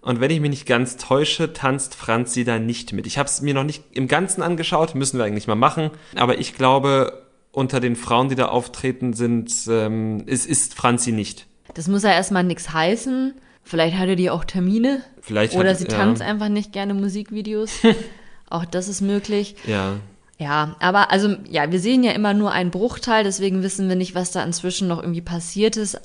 [0.01, 3.07] Und wenn ich mich nicht ganz täusche, tanzt Franzi da nicht mit.
[3.07, 5.91] Ich habe es mir noch nicht im Ganzen angeschaut, müssen wir eigentlich mal machen.
[6.15, 11.47] Aber ich glaube, unter den Frauen, die da auftreten, sind, ähm, es ist Franzi nicht.
[11.73, 13.33] Das muss ja erstmal nichts heißen.
[13.63, 15.03] Vielleicht hatte die auch Termine.
[15.21, 16.27] Vielleicht Oder hat, sie tanzt ja.
[16.27, 17.71] einfach nicht gerne Musikvideos.
[18.49, 19.55] auch das ist möglich.
[19.65, 19.95] Ja.
[20.39, 24.13] Ja, aber also ja, wir sehen ja immer nur einen Bruchteil, deswegen wissen wir nicht,
[24.13, 25.99] was da inzwischen noch irgendwie passiert ist.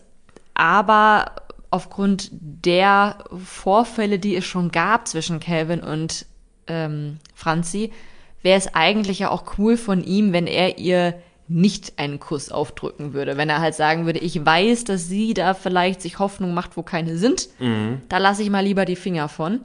[0.54, 1.32] Aber
[1.70, 6.26] aufgrund der Vorfälle, die es schon gab zwischen Calvin und
[6.66, 7.92] ähm, Franzi,
[8.42, 11.14] wäre es eigentlich ja auch cool von ihm, wenn er ihr
[11.48, 13.36] nicht einen Kuss aufdrücken würde.
[13.36, 16.82] Wenn er halt sagen würde, ich weiß, dass sie da vielleicht sich Hoffnung macht, wo
[16.82, 18.00] keine sind, mhm.
[18.08, 19.60] da lasse ich mal lieber die Finger von.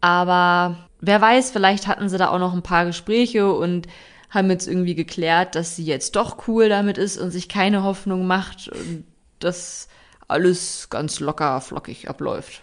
[0.00, 3.86] Aber wer weiß, vielleicht hatten sie da auch noch ein paar Gespräche und
[4.30, 8.26] haben jetzt irgendwie geklärt, dass sie jetzt doch cool damit ist und sich keine Hoffnung
[8.26, 9.04] macht und
[9.40, 9.88] dass
[10.28, 12.62] alles ganz locker flockig abläuft.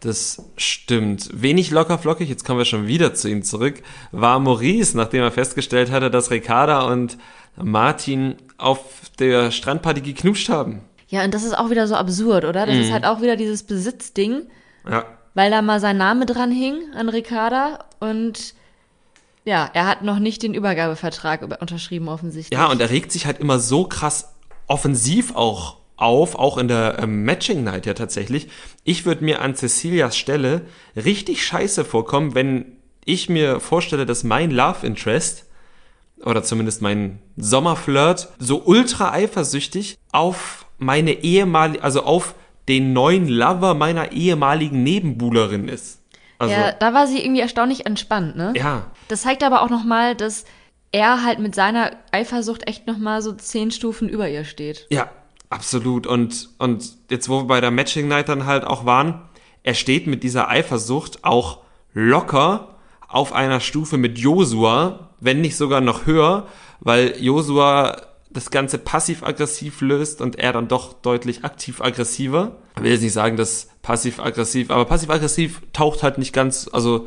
[0.00, 1.28] Das stimmt.
[1.32, 3.82] Wenig locker flockig, jetzt kommen wir schon wieder zu ihm zurück,
[4.12, 7.18] war Maurice, nachdem er festgestellt hatte, dass Ricarda und
[7.56, 8.80] Martin auf
[9.18, 10.80] der Strandparty geknutscht haben.
[11.08, 12.66] Ja, und das ist auch wieder so absurd, oder?
[12.66, 12.82] Das mhm.
[12.82, 14.42] ist halt auch wieder dieses Besitzding.
[14.88, 15.04] Ja
[15.34, 18.54] weil da mal sein Name dran hing an Ricarda und
[19.44, 22.58] ja, er hat noch nicht den Übergabevertrag unterschrieben offensichtlich.
[22.58, 24.34] Ja, und er regt sich halt immer so krass
[24.66, 28.48] offensiv auch auf, auch in der ähm, Matching Night ja tatsächlich.
[28.84, 30.62] Ich würde mir an Cecilias Stelle
[30.96, 35.44] richtig scheiße vorkommen, wenn ich mir vorstelle, dass mein Love Interest
[36.24, 42.34] oder zumindest mein Sommerflirt so ultra eifersüchtig auf meine ehemalige, also auf
[42.68, 46.00] den neuen Lover meiner ehemaligen Nebenbuhlerin ist.
[46.38, 48.52] Also, ja, da war sie irgendwie erstaunlich entspannt, ne?
[48.56, 48.90] Ja.
[49.08, 50.44] Das zeigt aber auch nochmal, dass
[50.92, 54.86] er halt mit seiner Eifersucht echt nochmal so zehn Stufen über ihr steht.
[54.90, 55.10] Ja,
[55.50, 56.06] absolut.
[56.06, 59.22] Und, und jetzt, wo wir bei der Matching Night dann halt auch waren,
[59.62, 61.58] er steht mit dieser Eifersucht auch
[61.92, 62.76] locker
[63.08, 66.46] auf einer Stufe mit Josua, wenn nicht sogar noch höher,
[66.80, 67.96] weil Josua
[68.34, 72.56] das Ganze passiv-aggressiv löst und er dann doch deutlich aktiv-aggressiver.
[72.76, 77.06] Ich will jetzt nicht sagen, dass passiv-aggressiv, aber passiv-aggressiv taucht halt nicht ganz, also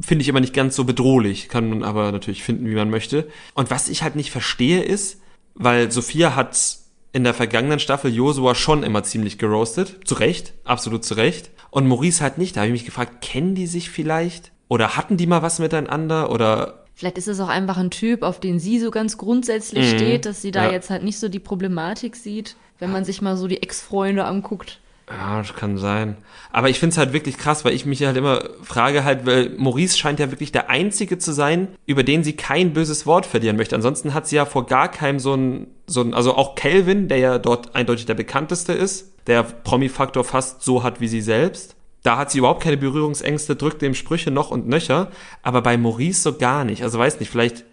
[0.00, 3.28] finde ich immer nicht ganz so bedrohlich, kann man aber natürlich finden, wie man möchte.
[3.54, 5.20] Und was ich halt nicht verstehe ist,
[5.54, 6.78] weil Sophia hat
[7.12, 10.00] in der vergangenen Staffel Josua schon immer ziemlich geroastet.
[10.04, 11.50] Zu Recht, absolut zu Recht.
[11.70, 12.56] Und Maurice halt nicht.
[12.56, 14.52] Da habe ich mich gefragt, kennen die sich vielleicht?
[14.68, 16.30] Oder hatten die mal was miteinander?
[16.30, 19.96] Oder Vielleicht ist es auch einfach ein Typ, auf den sie so ganz grundsätzlich mhm.
[19.96, 20.72] steht, dass sie da ja.
[20.72, 24.78] jetzt halt nicht so die Problematik sieht, wenn man sich mal so die Ex-Freunde anguckt.
[25.08, 26.16] Ja, das kann sein.
[26.50, 29.50] Aber ich finde es halt wirklich krass, weil ich mich halt immer frage halt, weil
[29.58, 33.56] Maurice scheint ja wirklich der Einzige zu sein, über den sie kein böses Wort verlieren
[33.56, 33.76] möchte.
[33.76, 37.18] Ansonsten hat sie ja vor gar keinem so ein, so ein, also auch Kelvin, der
[37.18, 41.76] ja dort eindeutig der bekannteste ist, der Promi-Faktor fast so hat wie sie selbst.
[42.04, 45.10] Da hat sie überhaupt keine Berührungsängste, drückt dem Sprüche noch und nöcher,
[45.42, 46.82] aber bei Maurice so gar nicht.
[46.82, 47.64] Also weiß nicht, vielleicht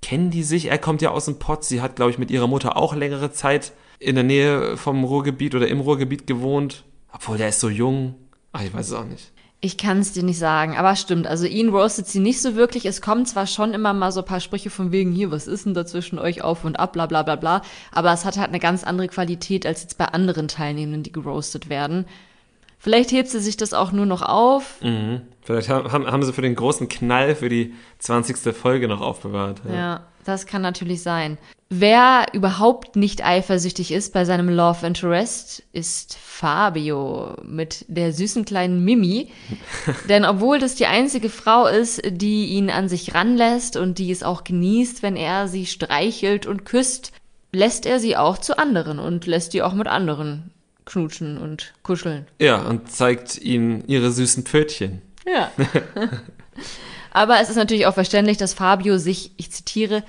[0.00, 2.46] kennen die sich, er kommt ja aus dem Pott, sie hat, glaube ich, mit ihrer
[2.46, 6.84] Mutter auch längere Zeit in der Nähe vom Ruhrgebiet oder im Ruhrgebiet gewohnt.
[7.12, 8.14] Obwohl, der ist so jung.
[8.52, 9.32] Ach, ich weiß es auch nicht.
[9.60, 11.26] Ich kann es dir nicht sagen, aber stimmt.
[11.26, 12.86] Also ihn roastet sie nicht so wirklich.
[12.86, 15.66] Es kommen zwar schon immer mal so ein paar Sprüche von wegen hier, was ist
[15.66, 17.62] denn da zwischen euch auf und ab, bla bla bla bla.
[17.92, 21.68] Aber es hat halt eine ganz andere Qualität als jetzt bei anderen Teilnehmenden, die geroastet
[21.68, 22.06] werden.
[22.78, 24.80] Vielleicht hebt sie sich das auch nur noch auf.
[24.82, 25.22] Mhm.
[25.42, 28.54] Vielleicht haben, haben sie für den großen Knall für die 20.
[28.54, 29.62] Folge noch aufbewahrt.
[29.68, 29.74] Ja.
[29.74, 31.38] ja, das kann natürlich sein.
[31.68, 38.84] Wer überhaupt nicht eifersüchtig ist bei seinem Love Interest, ist Fabio mit der süßen kleinen
[38.84, 39.30] Mimi.
[40.08, 44.22] Denn obwohl das die einzige Frau ist, die ihn an sich ranlässt und die es
[44.22, 47.12] auch genießt, wenn er sie streichelt und küsst,
[47.52, 50.52] lässt er sie auch zu anderen und lässt die auch mit anderen
[50.86, 52.26] knutschen und kuscheln.
[52.40, 55.02] Ja, und zeigt ihnen ihre süßen Pfötchen.
[55.26, 55.50] Ja.
[57.10, 60.02] Aber es ist natürlich auch verständlich, dass Fabio sich, ich zitiere,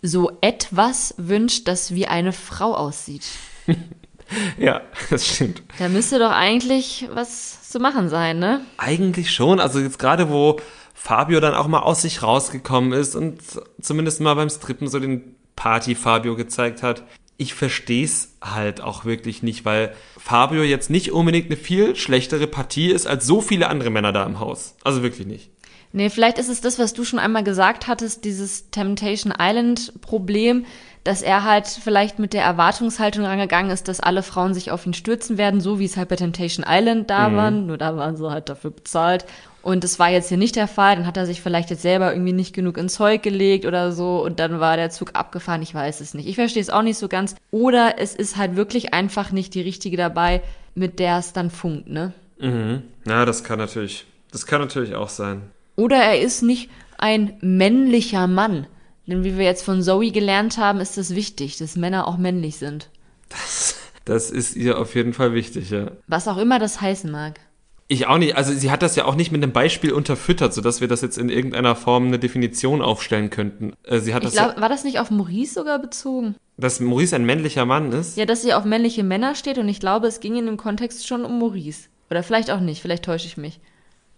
[0.00, 3.24] so etwas wünscht, das wie eine Frau aussieht.
[4.58, 5.62] ja, das stimmt.
[5.78, 8.60] Da müsste doch eigentlich was zu machen sein, ne?
[8.78, 9.60] Eigentlich schon.
[9.60, 10.58] Also jetzt gerade, wo
[10.94, 13.40] Fabio dann auch mal aus sich rausgekommen ist und
[13.80, 17.04] zumindest mal beim Strippen so den Party-Fabio gezeigt hat.
[17.36, 22.46] Ich verstehe es halt auch wirklich nicht, weil Fabio jetzt nicht unbedingt eine viel schlechtere
[22.46, 24.76] Partie ist als so viele andere Männer da im Haus.
[24.84, 25.50] Also wirklich nicht.
[25.94, 30.64] Nee, vielleicht ist es das, was du schon einmal gesagt hattest, dieses Temptation Island Problem,
[31.04, 34.94] dass er halt vielleicht mit der Erwartungshaltung rangegangen ist, dass alle Frauen sich auf ihn
[34.94, 37.36] stürzen werden, so wie es halt bei Temptation Island da mhm.
[37.36, 37.66] waren.
[37.66, 39.24] Nur da waren sie halt dafür bezahlt.
[39.62, 40.96] Und das war jetzt hier nicht der Fall.
[40.96, 44.22] Dann hat er sich vielleicht jetzt selber irgendwie nicht genug ins Zeug gelegt oder so.
[44.22, 45.62] Und dann war der Zug abgefahren.
[45.62, 46.28] Ich weiß es nicht.
[46.28, 47.34] Ich verstehe es auch nicht so ganz.
[47.50, 50.42] Oder es ist halt wirklich einfach nicht die richtige dabei,
[50.74, 52.12] mit der es dann funkt, ne?
[52.38, 52.82] Mhm.
[53.06, 55.42] Ja, das kann natürlich, das kann natürlich auch sein.
[55.76, 58.66] Oder er ist nicht ein männlicher Mann.
[59.06, 62.16] Denn wie wir jetzt von Zoe gelernt haben, ist es das wichtig, dass Männer auch
[62.16, 62.88] männlich sind.
[63.28, 65.90] Das, das ist ihr auf jeden Fall wichtig, ja.
[66.06, 67.40] Was auch immer das heißen mag.
[67.88, 68.36] Ich auch nicht.
[68.36, 71.18] Also sie hat das ja auch nicht mit einem Beispiel unterfüttert, sodass wir das jetzt
[71.18, 73.74] in irgendeiner Form eine Definition aufstellen könnten.
[73.82, 76.36] Äh, sie hat das glaub, ja, war das nicht auf Maurice sogar bezogen?
[76.56, 78.16] Dass Maurice ein männlicher Mann ist?
[78.16, 81.06] Ja, dass sie auf männliche Männer steht und ich glaube, es ging in dem Kontext
[81.06, 81.88] schon um Maurice.
[82.08, 83.60] Oder vielleicht auch nicht, vielleicht täusche ich mich.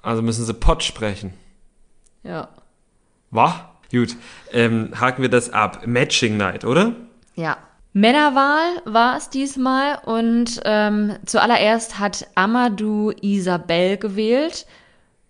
[0.03, 1.33] Also müssen sie Pott sprechen.
[2.23, 2.51] Ja.
[3.31, 3.74] War?
[3.95, 4.17] Gut.
[4.53, 5.87] Ähm, haken wir das ab.
[5.87, 6.97] Matching Night, oder?
[7.37, 7.59] Ja.
[7.93, 14.67] Männerwahl war es diesmal und ähm, zuallererst hat Amadou Isabel gewählt,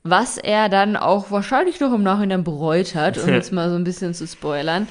[0.03, 3.85] was er dann auch wahrscheinlich noch im Nachhinein bereut hat, um jetzt mal so ein
[3.85, 4.89] bisschen zu spoilern.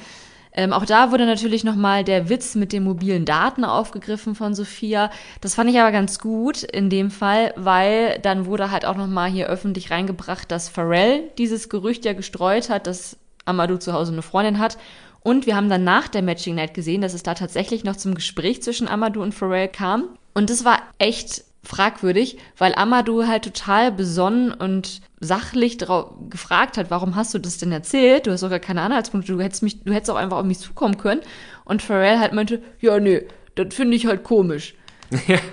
[0.52, 5.10] Ähm, auch da wurde natürlich nochmal der Witz mit den mobilen Daten aufgegriffen von Sophia.
[5.40, 9.30] Das fand ich aber ganz gut in dem Fall, weil dann wurde halt auch nochmal
[9.30, 14.22] hier öffentlich reingebracht, dass Pharrell dieses Gerücht ja gestreut hat, dass Amadou zu Hause eine
[14.22, 14.78] Freundin hat.
[15.20, 18.14] Und wir haben dann nach der Matching Night gesehen, dass es da tatsächlich noch zum
[18.14, 20.08] Gespräch zwischen Amadou und Pharrell kam.
[20.34, 27.16] Und das war echt fragwürdig, weil Amadou halt total besonnen und sachlich gefragt hat, warum
[27.16, 28.26] hast du das denn erzählt?
[28.26, 30.58] Du hast doch gar keine Anhaltspunkte, du hättest mich, du hättest auch einfach auf mich
[30.58, 31.22] zukommen können.
[31.64, 34.74] Und Pharrell halt meinte, ja, nee, das finde ich halt komisch.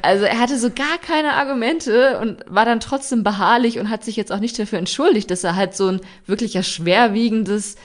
[0.01, 4.15] Also er hatte so gar keine Argumente und war dann trotzdem beharrlich und hat sich
[4.15, 7.75] jetzt auch nicht dafür entschuldigt, dass er halt so ein wirklich schwerwiegendes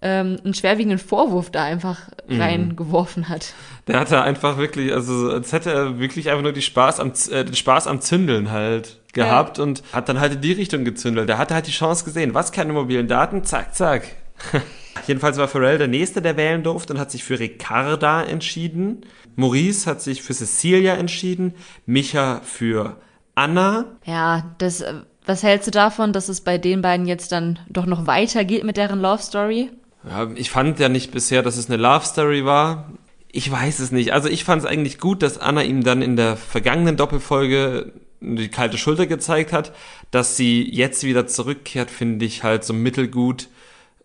[0.00, 2.40] ähm, einen schwerwiegenden Vorwurf da einfach mhm.
[2.40, 3.52] reingeworfen hat.
[3.88, 7.44] Der hatte einfach wirklich, also als hätte er wirklich einfach nur die Spaß am, äh,
[7.44, 9.64] den Spaß am Zündeln halt gehabt ja.
[9.64, 11.28] und hat dann halt in die Richtung gezündelt.
[11.28, 12.34] Der hatte halt die Chance gesehen.
[12.34, 13.42] Was keine mobilen Daten?
[13.44, 14.04] Zack, zack.
[15.06, 19.02] Jedenfalls war Pharrell der Nächste, der wählen durfte und hat sich für Ricarda entschieden.
[19.36, 21.54] Maurice hat sich für Cecilia entschieden.
[21.86, 22.96] Micha für
[23.34, 23.86] Anna.
[24.04, 27.86] Ja, das, äh, was hältst du davon, dass es bei den beiden jetzt dann doch
[27.86, 29.70] noch weitergeht mit deren Love Story?
[30.08, 32.92] Ja, ich fand ja nicht bisher, dass es eine Love Story war.
[33.30, 34.12] Ich weiß es nicht.
[34.12, 38.48] Also ich fand es eigentlich gut, dass Anna ihm dann in der vergangenen Doppelfolge die
[38.48, 39.72] kalte Schulter gezeigt hat.
[40.10, 43.48] Dass sie jetzt wieder zurückkehrt, finde ich halt so mittelgut.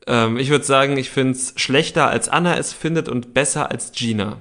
[0.08, 3.92] Ähm, ich würde sagen, ich finde es schlechter, als Anna es findet und besser als
[3.92, 4.38] Gina.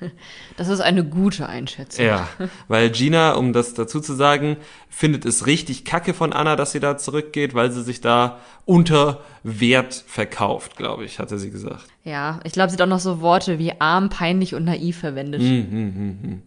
[0.56, 2.06] Das ist eine gute Einschätzung.
[2.06, 2.28] Ja,
[2.66, 4.56] weil Gina, um das dazu zu sagen,
[4.88, 9.20] findet es richtig kacke von Anna, dass sie da zurückgeht, weil sie sich da unter
[9.42, 11.84] Wert verkauft, glaube ich, hatte sie gesagt.
[12.04, 15.42] Ja, ich glaube, sie hat auch noch so Worte wie arm, peinlich und naiv verwendet.
[15.42, 16.42] Mm, mm, mm,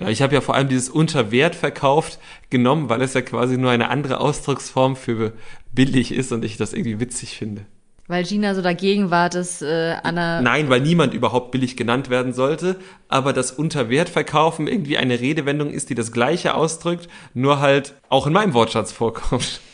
[0.00, 2.18] ja, ich habe ja vor allem dieses unter Wert verkauft
[2.50, 5.32] genommen, weil es ja quasi nur eine andere Ausdrucksform für
[5.72, 7.66] billig ist und ich das irgendwie witzig finde.
[8.06, 10.40] Weil Gina so dagegen war, dass äh, Anna.
[10.40, 12.76] Nein, weil niemand überhaupt billig genannt werden sollte,
[13.08, 18.32] aber das Unterwertverkaufen irgendwie eine Redewendung ist, die das Gleiche ausdrückt, nur halt auch in
[18.32, 19.60] meinem Wortschatz vorkommt.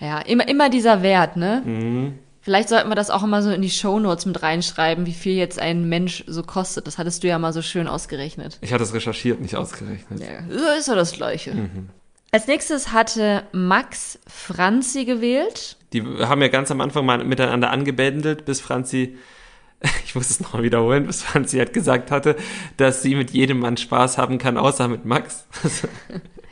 [0.00, 1.62] Ja, immer, immer dieser Wert, ne?
[1.64, 2.18] Mhm.
[2.44, 5.58] Vielleicht sollten wir das auch immer so in die Shownotes mit reinschreiben, wie viel jetzt
[5.58, 6.86] ein Mensch so kostet.
[6.86, 8.58] Das hattest du ja mal so schön ausgerechnet.
[8.60, 10.20] Ich hatte es recherchiert, nicht ausgerechnet.
[10.20, 11.54] Ja, ist ja das Gleiche.
[11.54, 11.88] Mhm.
[12.32, 15.78] Als nächstes hatte Max Franzi gewählt.
[15.94, 19.16] Die haben ja ganz am Anfang mal miteinander angebändelt, bis Franzi,
[20.04, 22.36] ich muss es noch wiederholen, bis Franzi hat gesagt hatte,
[22.76, 25.46] dass sie mit jedem Mann Spaß haben kann, außer mit Max.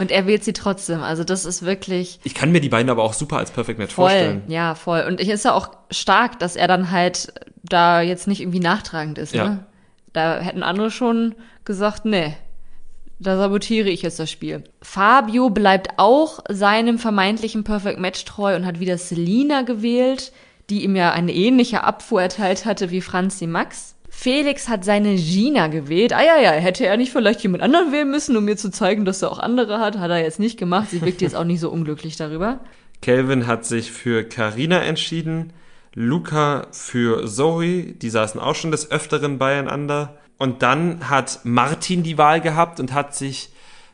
[0.00, 1.02] Und er wählt sie trotzdem.
[1.02, 2.20] Also das ist wirklich.
[2.24, 4.42] Ich kann mir die beiden aber auch super als Perfect Match voll, vorstellen.
[4.48, 5.04] Ja, voll.
[5.06, 9.18] Und ich ist ja auch stark, dass er dann halt da jetzt nicht irgendwie nachtragend
[9.18, 9.34] ist.
[9.34, 9.48] Ja.
[9.48, 9.66] Ne?
[10.14, 11.34] Da hätten andere schon
[11.66, 12.34] gesagt, nee,
[13.18, 14.64] da sabotiere ich jetzt das Spiel.
[14.80, 20.32] Fabio bleibt auch seinem vermeintlichen Perfect Match treu und hat wieder Selina gewählt,
[20.70, 23.96] die ihm ja eine ähnliche Abfuhr erteilt hatte wie Franzi Max.
[24.20, 26.12] Felix hat seine Gina gewählt.
[26.12, 29.06] Ah ja, ja, hätte er nicht vielleicht jemand anderen wählen müssen, um mir zu zeigen,
[29.06, 29.96] dass er auch andere hat.
[29.96, 30.90] Hat er jetzt nicht gemacht.
[30.90, 32.60] Sie wirkt jetzt auch nicht so unglücklich darüber.
[33.00, 35.54] Kelvin hat sich für Karina entschieden.
[35.94, 37.94] Luca für Zoe.
[37.94, 40.18] Die saßen auch schon des Öfteren beieinander.
[40.36, 43.48] Und dann hat Martin die Wahl gehabt und hat sich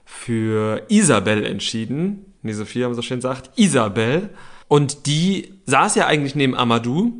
[0.04, 2.34] für Isabel entschieden.
[2.42, 3.56] Nee, Sophie haben so schön sagt.
[3.56, 4.30] Isabel.
[4.66, 7.12] Und die saß ja eigentlich neben Amadou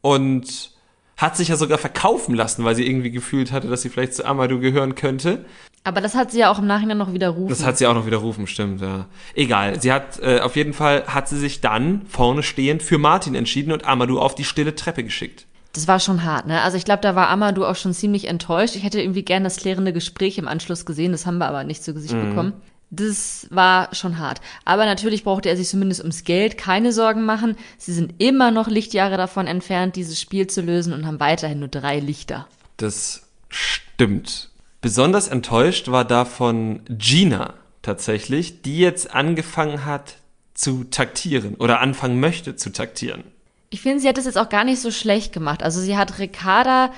[0.00, 0.73] und
[1.16, 4.24] hat sich ja sogar verkaufen lassen, weil sie irgendwie gefühlt hatte, dass sie vielleicht zu
[4.24, 5.44] Amadou gehören könnte.
[5.84, 7.48] Aber das hat sie ja auch im Nachhinein noch widerrufen.
[7.48, 9.06] Das hat sie auch noch widerrufen, stimmt, ja.
[9.34, 9.80] Egal.
[9.80, 13.70] Sie hat, äh, auf jeden Fall hat sie sich dann vorne stehend für Martin entschieden
[13.70, 15.46] und Amadou auf die stille Treppe geschickt.
[15.74, 16.62] Das war schon hart, ne?
[16.62, 18.76] Also ich glaube, da war Amadou auch schon ziemlich enttäuscht.
[18.76, 21.82] Ich hätte irgendwie gern das klärende Gespräch im Anschluss gesehen, das haben wir aber nicht
[21.82, 22.30] zu Gesicht mhm.
[22.30, 22.52] bekommen.
[22.96, 24.40] Das war schon hart.
[24.64, 27.56] Aber natürlich brauchte er sich zumindest ums Geld keine Sorgen machen.
[27.78, 31.68] Sie sind immer noch Lichtjahre davon entfernt, dieses Spiel zu lösen und haben weiterhin nur
[31.68, 32.46] drei Lichter.
[32.76, 34.50] Das stimmt.
[34.80, 40.16] Besonders enttäuscht war davon Gina tatsächlich, die jetzt angefangen hat
[40.54, 43.24] zu taktieren oder anfangen möchte zu taktieren.
[43.70, 45.62] Ich finde, sie hat das jetzt auch gar nicht so schlecht gemacht.
[45.62, 46.92] Also sie hat Ricarda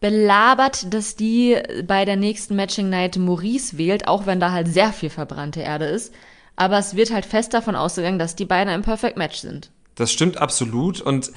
[0.00, 1.56] belabert, dass die
[1.86, 5.86] bei der nächsten Matching Night Maurice wählt, auch wenn da halt sehr viel verbrannte Erde
[5.86, 6.14] ist.
[6.56, 9.70] Aber es wird halt fest davon ausgegangen, dass die beiden ein Perfect Match sind.
[9.94, 11.32] Das stimmt absolut und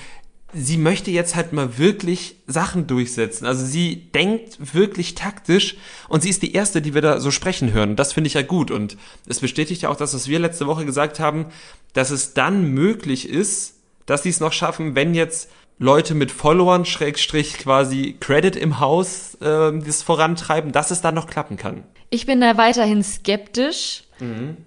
[0.53, 3.45] sie möchte jetzt halt mal wirklich Sachen durchsetzen.
[3.45, 5.77] Also sie denkt wirklich taktisch
[6.09, 7.95] und sie ist die erste, die wir da so sprechen hören.
[7.95, 8.97] Das finde ich ja gut und
[9.27, 11.47] es bestätigt ja auch das, was wir letzte Woche gesagt haben,
[11.93, 15.49] dass es dann möglich ist, dass sie es noch schaffen, wenn jetzt
[15.81, 21.25] Leute mit Followern, Schrägstrich quasi Credit im Haus äh, das vorantreiben, dass es dann noch
[21.25, 21.83] klappen kann.
[22.11, 24.03] Ich bin da weiterhin skeptisch.
[24.19, 24.57] Mhm.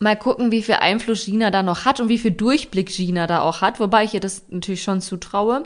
[0.00, 3.42] Mal gucken, wie viel Einfluss Gina da noch hat und wie viel Durchblick Gina da
[3.42, 5.62] auch hat, wobei ich ihr das natürlich schon zutraue.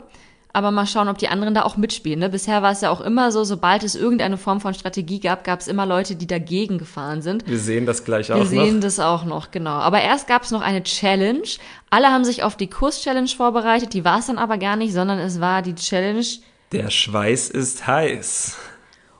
[0.53, 2.19] Aber mal schauen, ob die anderen da auch mitspielen.
[2.19, 2.29] Ne?
[2.29, 5.61] Bisher war es ja auch immer so, sobald es irgendeine Form von Strategie gab, gab
[5.61, 7.47] es immer Leute, die dagegen gefahren sind.
[7.47, 8.51] Wir sehen das gleich auch noch.
[8.51, 9.71] Wir sehen das auch noch, genau.
[9.71, 11.47] Aber erst gab es noch eine Challenge.
[11.89, 13.93] Alle haben sich auf die Kurs-Challenge vorbereitet.
[13.93, 16.25] Die war es dann aber gar nicht, sondern es war die Challenge.
[16.71, 18.57] Der Schweiß ist heiß.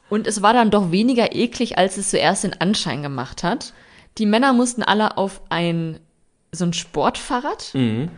[0.09, 3.73] Und es war dann doch weniger eklig, als es zuerst den Anschein gemacht hat.
[4.17, 5.99] Die Männer mussten alle auf ein
[6.51, 7.71] so ein Sportfahrrad.
[7.73, 8.09] Mhm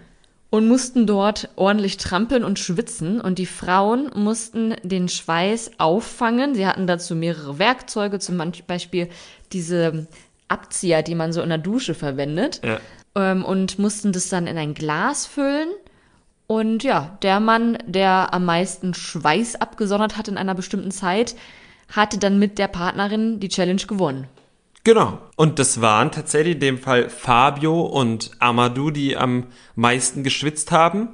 [0.53, 6.53] und mussten dort ordentlich trampeln und schwitzen und die Frauen mussten den Schweiß auffangen.
[6.53, 9.09] Sie hatten dazu mehrere Werkzeuge, zum Beispiel
[9.51, 10.05] diese
[10.49, 12.79] Abzieher, die man so in der Dusche verwendet ja.
[13.15, 15.69] ähm, und mussten das dann in ein Glas füllen.
[16.45, 21.33] Und ja, der Mann, der am meisten Schweiß abgesondert hat in einer bestimmten Zeit,
[21.89, 24.27] hatte dann mit der Partnerin die Challenge gewonnen.
[24.83, 25.19] Genau.
[25.37, 31.09] Und das waren tatsächlich in dem Fall Fabio und Amadou, die am meisten geschwitzt haben.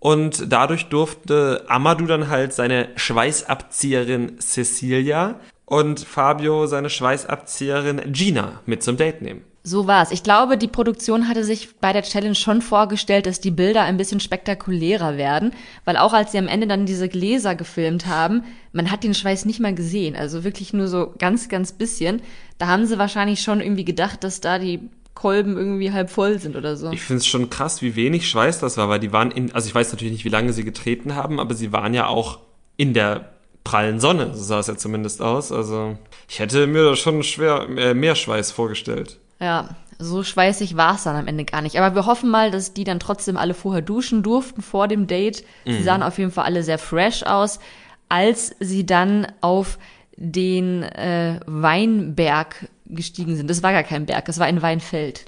[0.00, 8.82] Und dadurch durfte Amadou dann halt seine Schweißabzieherin Cecilia und Fabio seine Schweißabzieherin Gina mit
[8.82, 9.44] zum Date nehmen.
[9.66, 10.10] So war's.
[10.10, 13.96] Ich glaube, die Produktion hatte sich bei der Challenge schon vorgestellt, dass die Bilder ein
[13.96, 15.52] bisschen spektakulärer werden,
[15.86, 19.46] weil auch als sie am Ende dann diese Gläser gefilmt haben, man hat den Schweiß
[19.46, 22.20] nicht mal gesehen, also wirklich nur so ganz, ganz bisschen.
[22.58, 24.80] Da haben sie wahrscheinlich schon irgendwie gedacht, dass da die
[25.14, 26.90] Kolben irgendwie halb voll sind oder so.
[26.90, 29.66] Ich finde es schon krass, wie wenig Schweiß das war, weil die waren in, also
[29.66, 32.40] ich weiß natürlich nicht, wie lange sie getreten haben, aber sie waren ja auch
[32.76, 33.30] in der
[33.62, 35.52] prallen Sonne, so sah es ja zumindest aus.
[35.52, 35.96] Also
[36.28, 39.20] ich hätte mir da schon schwer äh, mehr Schweiß vorgestellt.
[39.40, 41.78] Ja, so schweißig war es dann am Ende gar nicht.
[41.78, 45.44] Aber wir hoffen mal, dass die dann trotzdem alle vorher duschen durften vor dem Date.
[45.64, 45.84] Sie mhm.
[45.84, 47.60] sahen auf jeden Fall alle sehr fresh aus,
[48.08, 49.78] als sie dann auf
[50.16, 53.48] den äh, Weinberg gestiegen sind.
[53.48, 55.26] Das war gar kein Berg, das war ein Weinfeld.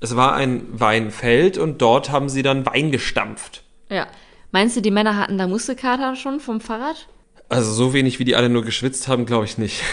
[0.00, 3.62] Es war ein Weinfeld und dort haben sie dann Wein gestampft.
[3.88, 4.06] Ja.
[4.50, 7.08] Meinst du, die Männer hatten da Muskelkater schon vom Fahrrad?
[7.48, 9.82] Also so wenig, wie die alle nur geschwitzt haben, glaube ich nicht.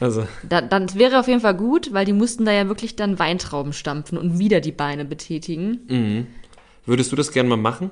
[0.00, 0.26] Also.
[0.48, 3.72] Da, dann wäre auf jeden Fall gut, weil die mussten da ja wirklich dann Weintrauben
[3.72, 5.80] stampfen und wieder die Beine betätigen.
[5.88, 6.26] Mhm.
[6.86, 7.90] Würdest du das gerne mal machen?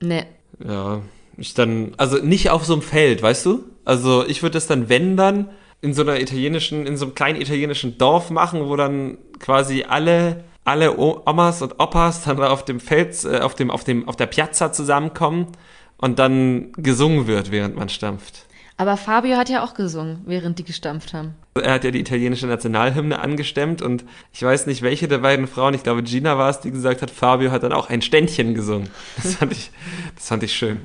[0.00, 0.24] Nee.
[0.66, 1.02] Ja,
[1.36, 3.64] ich dann, also nicht auf so einem Feld, weißt du?
[3.84, 5.50] Also ich würde das dann, wenn dann,
[5.82, 10.44] in so einer italienischen, in so einem kleinen italienischen Dorf machen, wo dann quasi alle,
[10.64, 14.26] alle Omas und Opas dann auf dem Feld, äh, auf dem, auf dem, auf der
[14.26, 15.48] Piazza zusammenkommen
[15.98, 18.46] und dann gesungen wird, während man stampft.
[18.82, 21.36] Aber Fabio hat ja auch gesungen, während die gestampft haben.
[21.54, 25.72] Er hat ja die italienische Nationalhymne angestemmt und ich weiß nicht, welche der beiden Frauen,
[25.72, 28.90] ich glaube Gina war es, die gesagt hat, Fabio hat dann auch ein Ständchen gesungen.
[29.22, 29.70] Das fand ich,
[30.16, 30.80] das fand ich schön.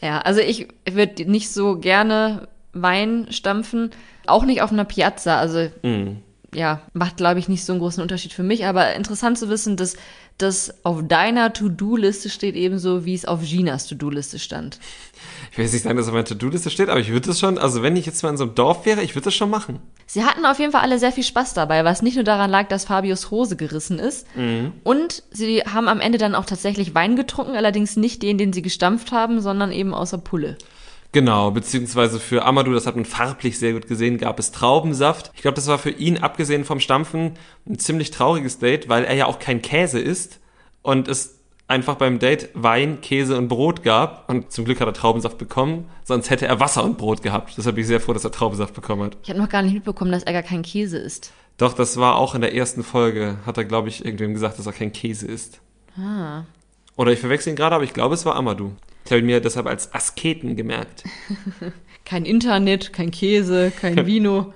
[0.00, 3.92] Ja, also ich würde nicht so gerne Wein stampfen,
[4.26, 5.38] auch nicht auf einer Piazza.
[5.38, 6.16] Also mm.
[6.52, 9.76] ja, macht glaube ich nicht so einen großen Unterschied für mich, aber interessant zu wissen,
[9.76, 9.96] dass
[10.38, 14.80] das auf deiner To-Do-Liste steht, ebenso wie es auf Ginas To-Do-Liste stand.
[15.52, 17.38] Ich will jetzt nicht sagen, dass es auf meiner To-Do-Liste steht, aber ich würde das
[17.38, 19.50] schon, also wenn ich jetzt mal in so einem Dorf wäre, ich würde das schon
[19.50, 19.78] machen.
[20.06, 22.66] Sie hatten auf jeden Fall alle sehr viel Spaß dabei, was nicht nur daran lag,
[22.68, 24.26] dass Fabios Hose gerissen ist.
[24.36, 24.72] Mhm.
[24.82, 28.62] Und sie haben am Ende dann auch tatsächlich Wein getrunken, allerdings nicht den, den sie
[28.62, 30.58] gestampft haben, sondern eben außer Pulle.
[31.14, 35.30] Genau, beziehungsweise für Amadou, das hat man farblich sehr gut gesehen, gab es Traubensaft.
[35.36, 37.34] Ich glaube, das war für ihn, abgesehen vom Stampfen,
[37.68, 40.40] ein ziemlich trauriges Date, weil er ja auch kein Käse isst
[40.82, 41.38] und es
[41.68, 44.28] einfach beim Date Wein, Käse und Brot gab.
[44.28, 47.54] Und zum Glück hat er Traubensaft bekommen, sonst hätte er Wasser und Brot gehabt.
[47.56, 49.16] Deshalb bin ich sehr froh, dass er Traubensaft bekommen hat.
[49.22, 51.32] Ich habe noch gar nicht mitbekommen, dass er gar kein Käse isst.
[51.58, 54.66] Doch, das war auch in der ersten Folge, hat er, glaube ich, irgendwem gesagt, dass
[54.66, 55.60] er kein Käse isst.
[55.96, 56.42] Ah.
[56.96, 58.72] Oder ich verwechsel ihn gerade, aber ich glaube, es war Amadou.
[59.04, 61.04] Ich habe ihn mir deshalb als Asketen gemerkt.
[62.04, 64.52] kein Internet, kein Käse, kein Vino.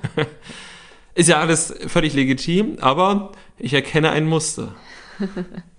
[1.14, 4.74] Ist ja alles völlig legitim, aber ich erkenne ein Muster.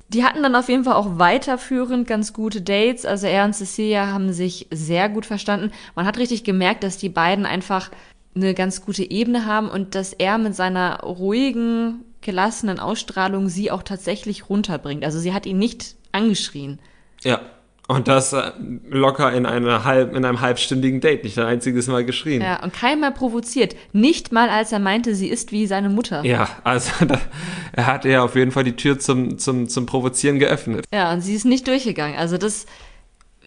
[0.10, 3.05] Die hatten dann auf jeden Fall auch weiterführend ganz gute Dates.
[3.05, 5.72] Also er und Cecilia haben sich sehr gut verstanden.
[5.95, 7.91] Man hat richtig gemerkt, dass die beiden einfach
[8.36, 13.84] eine ganz gute Ebene haben und dass er mit seiner ruhigen, gelassenen Ausstrahlung sie auch
[13.84, 15.05] tatsächlich runterbringt.
[15.05, 16.80] Also sie hat ihn nicht angeschrien.
[17.24, 17.41] Ja,
[17.89, 18.51] und das äh,
[18.88, 22.39] locker in, einer halb, in einem halbstündigen Date, nicht ein einziges Mal geschrien.
[22.39, 23.76] Ja, und keiner provoziert.
[23.93, 26.24] Nicht mal, als er meinte, sie ist wie seine Mutter.
[26.24, 27.20] Ja, also da,
[27.72, 30.86] er hat ja auf jeden Fall die Tür zum, zum, zum Provozieren geöffnet.
[30.93, 32.16] Ja, und sie ist nicht durchgegangen.
[32.16, 32.68] Also das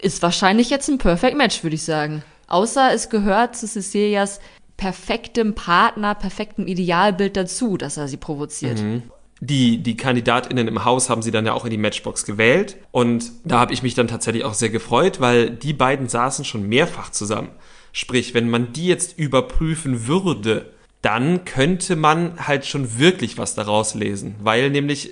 [0.01, 2.25] ist wahrscheinlich jetzt ein Perfect Match, würde ich sagen.
[2.49, 4.41] Außer es gehört zu Cecilias
[4.77, 8.83] perfektem Partner, perfektem Idealbild dazu, dass er sie provoziert.
[8.83, 9.05] Mhm
[9.45, 12.77] die, die KandidatInnen im Haus haben sie dann ja auch in die Matchbox gewählt.
[12.93, 16.69] Und da habe ich mich dann tatsächlich auch sehr gefreut, weil die beiden saßen schon
[16.69, 17.49] mehrfach zusammen.
[17.91, 20.71] Sprich, wenn man die jetzt überprüfen würde,
[21.03, 25.11] dann könnte man halt schon wirklich was daraus lesen, weil nämlich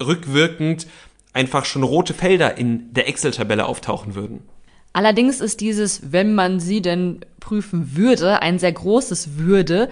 [0.00, 0.86] rückwirkend
[1.32, 4.44] einfach schon rote Felder in der Excel-Tabelle auftauchen würden.
[4.92, 9.90] Allerdings ist dieses, wenn man sie denn prüfen würde, ein sehr großes Würde,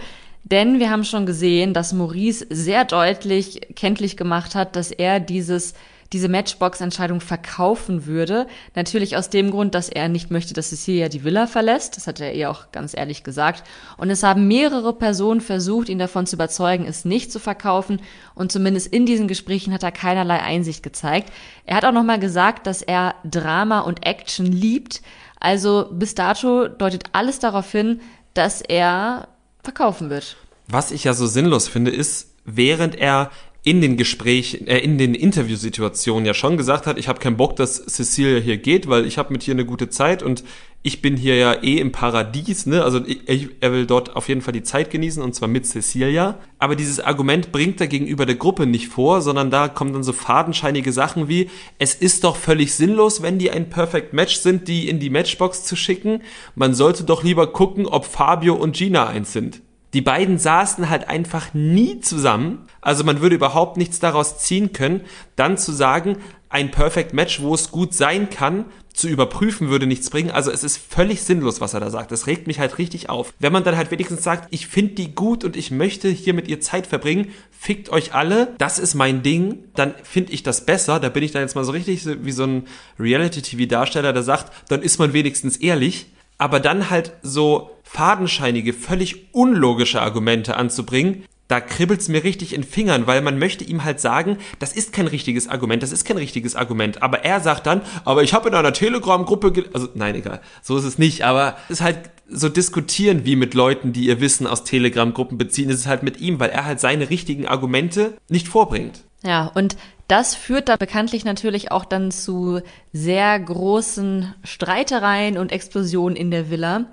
[0.51, 5.75] denn wir haben schon gesehen, dass Maurice sehr deutlich kenntlich gemacht hat, dass er dieses
[6.13, 8.47] diese Matchbox-Entscheidung verkaufen würde.
[8.77, 11.97] Natürlich aus dem Grund, dass er nicht möchte, dass Cecilia die Villa verlässt.
[11.97, 13.65] Das hat er ihr auch ganz ehrlich gesagt.
[13.97, 18.01] Und es haben mehrere Personen versucht, ihn davon zu überzeugen, es nicht zu verkaufen.
[18.37, 21.33] Und zumindest in diesen Gesprächen hat er keinerlei Einsicht gezeigt.
[21.65, 25.03] Er hat auch nochmal gesagt, dass er Drama und Action liebt.
[25.41, 28.01] Also bis dato deutet alles darauf hin,
[28.33, 29.29] dass er
[29.67, 30.37] verkaufen wird.
[30.69, 33.31] Was ich ja so sinnlos finde, ist, während er
[33.67, 37.57] in den Gesprächen, äh, in den Interviewsituationen ja schon gesagt hat, ich habe keinen Bock,
[37.57, 40.45] dass Cecilia hier geht, weil ich habe mit hier eine gute Zeit und
[40.85, 42.85] ich bin hier ja eh im Paradies, ne?
[42.85, 46.39] Also ich, er will dort auf jeden Fall die Zeit genießen und zwar mit Cecilia.
[46.61, 50.13] Aber dieses Argument bringt er gegenüber der Gruppe nicht vor, sondern da kommen dann so
[50.13, 51.51] fadenscheinige Sachen wie,
[51.81, 55.65] es ist doch völlig sinnlos, wenn die ein Perfect Match sind, die in die Matchbox
[55.65, 56.23] zu schicken.
[56.55, 59.61] Man sollte doch lieber gucken, ob Fabio und Gina eins sind.
[59.95, 62.67] Die beiden saßen halt einfach nie zusammen.
[62.81, 65.03] Also man würde überhaupt nichts daraus ziehen können,
[65.37, 66.19] dann zu sagen,
[66.49, 68.67] ein Perfect Match, wo es gut sein kann,
[68.97, 70.31] zu überprüfen würde nichts bringen.
[70.31, 72.11] Also es ist völlig sinnlos, was er da sagt.
[72.13, 73.35] Das regt mich halt richtig auf.
[73.39, 76.49] Wenn man dann halt wenigstens sagt, ich finde die gut und ich möchte hier mit
[76.49, 80.99] ihr Zeit verbringen, fickt euch alle, das ist mein Ding, dann finde ich das besser.
[80.99, 82.67] Da bin ich dann jetzt mal so richtig wie so ein
[82.99, 86.07] Reality-TV-Darsteller, der sagt, dann ist man wenigstens ehrlich.
[86.39, 93.07] Aber dann halt so fadenscheinige, völlig unlogische Argumente anzubringen, da kribbelt's mir richtig in Fingern,
[93.07, 96.57] weil man möchte ihm halt sagen, das ist kein richtiges Argument, das ist kein richtiges
[96.57, 97.03] Argument.
[97.03, 100.85] Aber er sagt dann, aber ich habe in einer Telegram-Gruppe, also nein, egal, so ist
[100.85, 101.23] es nicht.
[101.25, 105.71] Aber es ist halt so diskutieren wie mit Leuten, die ihr Wissen aus Telegram-Gruppen beziehen,
[105.71, 109.05] ist es halt mit ihm, weil er halt seine richtigen Argumente nicht vorbringt.
[109.23, 109.77] Ja, und
[110.09, 112.61] das führt da bekanntlich natürlich auch dann zu
[112.93, 116.87] sehr großen Streitereien und Explosionen in der Villa.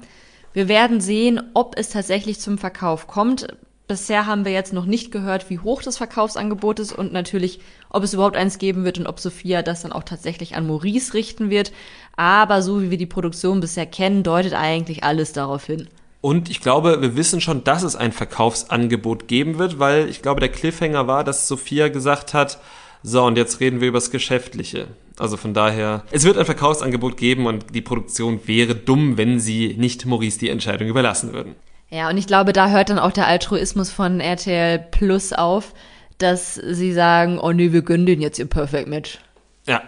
[0.54, 3.48] Wir werden sehen, ob es tatsächlich zum Verkauf kommt.
[3.88, 8.04] Bisher haben wir jetzt noch nicht gehört, wie hoch das Verkaufsangebot ist und natürlich, ob
[8.04, 11.50] es überhaupt eins geben wird und ob Sophia das dann auch tatsächlich an Maurice richten
[11.50, 11.74] wird.
[12.16, 15.90] Aber so wie wir die Produktion bisher kennen, deutet eigentlich alles darauf hin.
[16.22, 20.40] Und ich glaube, wir wissen schon, dass es ein Verkaufsangebot geben wird, weil ich glaube,
[20.40, 22.60] der Cliffhanger war, dass Sophia gesagt hat,
[23.04, 24.88] so, und jetzt reden wir über das Geschäftliche.
[25.20, 29.76] Also von daher, es wird ein Verkaufsangebot geben und die Produktion wäre dumm, wenn sie
[29.78, 31.56] nicht Maurice die Entscheidung überlassen würden.
[31.90, 35.74] Ja, und ich glaube, da hört dann auch der Altruismus von RTL Plus auf,
[36.18, 39.20] dass sie sagen, oh nee, wir gönnen den jetzt ihr Perfect Match.
[39.68, 39.82] Ja.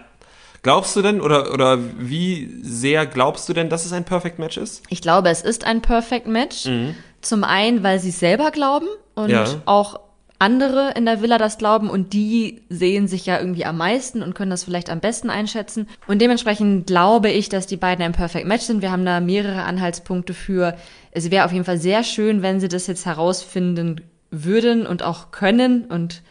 [0.61, 4.57] Glaubst du denn oder, oder wie sehr glaubst du denn, dass es ein Perfect Match
[4.57, 4.83] ist?
[4.89, 6.65] Ich glaube, es ist ein Perfect Match.
[6.65, 6.95] Mhm.
[7.21, 9.45] Zum einen, weil sie es selber glauben und Ja.
[9.65, 9.99] auch
[10.39, 14.35] andere in der Villa das glauben und die sehen sich ja irgendwie am meisten und
[14.35, 15.87] können das vielleicht am besten einschätzen.
[16.07, 18.81] Und dementsprechend glaube ich, dass die beiden ein Perfect Match sind.
[18.81, 20.75] Wir haben da mehrere Anhaltspunkte für.
[21.11, 25.31] Es wäre auf jeden Fall sehr schön, wenn sie das jetzt herausfinden würden und auch
[25.31, 26.21] können und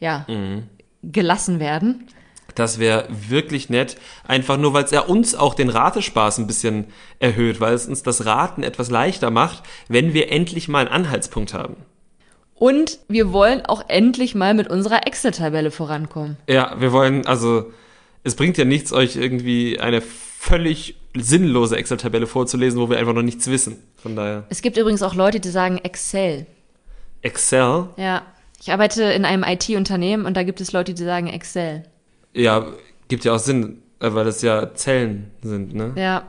[0.00, 0.26] ja,
[1.02, 2.06] gelassen werden.
[2.54, 3.96] Das wäre wirklich nett.
[4.24, 6.86] Einfach nur, weil es ja uns auch den Ratespaß ein bisschen
[7.18, 11.54] erhöht, weil es uns das Raten etwas leichter macht, wenn wir endlich mal einen Anhaltspunkt
[11.54, 11.76] haben.
[12.58, 16.36] Und wir wollen auch endlich mal mit unserer Excel-Tabelle vorankommen.
[16.48, 17.70] Ja, wir wollen, also,
[18.24, 23.22] es bringt ja nichts, euch irgendwie eine völlig sinnlose Excel-Tabelle vorzulesen, wo wir einfach noch
[23.22, 23.78] nichts wissen.
[23.96, 24.44] Von daher.
[24.48, 26.46] Es gibt übrigens auch Leute, die sagen Excel.
[27.22, 28.22] Excel, Ja.
[28.58, 31.84] Ich arbeite in einem IT-Unternehmen und da gibt es Leute, die sagen Excel.
[32.32, 32.66] ja,
[33.08, 35.92] gibt ja auch Sinn, äh, weil das ja Zellen sind, ne?
[35.94, 36.24] Ja.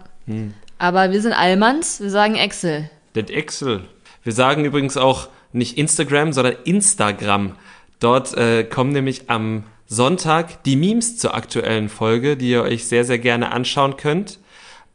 [0.78, 2.90] Aber wir sind Allmanns, wir sagen Excel.
[3.14, 3.86] Das Excel.
[4.24, 7.56] Wir sagen übrigens auch nicht Instagram, sondern Instagram.
[8.00, 13.06] Dort äh, kommen nämlich am Sonntag die Memes zur aktuellen Folge, die ihr euch sehr,
[13.06, 14.40] sehr gerne anschauen könnt.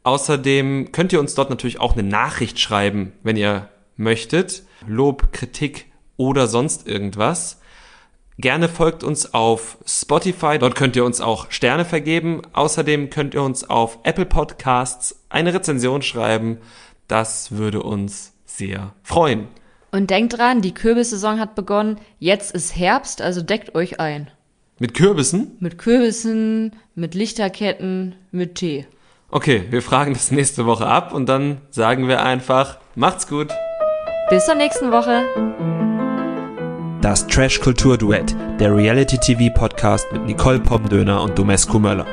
[0.03, 4.63] Außerdem könnt ihr uns dort natürlich auch eine Nachricht schreiben, wenn ihr möchtet.
[4.85, 5.85] Lob, Kritik
[6.17, 7.59] oder sonst irgendwas.
[8.37, 12.41] Gerne folgt uns auf Spotify, dort könnt ihr uns auch Sterne vergeben.
[12.53, 16.57] Außerdem könnt ihr uns auf Apple Podcasts eine Rezension schreiben.
[17.07, 19.47] Das würde uns sehr freuen.
[19.93, 21.99] Und denkt dran, die Kürbissaison hat begonnen.
[22.17, 24.31] Jetzt ist Herbst, also deckt euch ein.
[24.79, 25.55] Mit Kürbissen?
[25.59, 28.87] Mit Kürbissen, mit Lichterketten, mit Tee.
[29.29, 33.49] Okay, wir fragen das nächste Woche ab und dann sagen wir einfach, macht's gut.
[34.31, 35.25] Bis zur nächsten Woche.
[37.01, 42.07] Das Trash Kultur Duett, der Reality TV Podcast mit Nicole Pomdöner und Domescu Möller.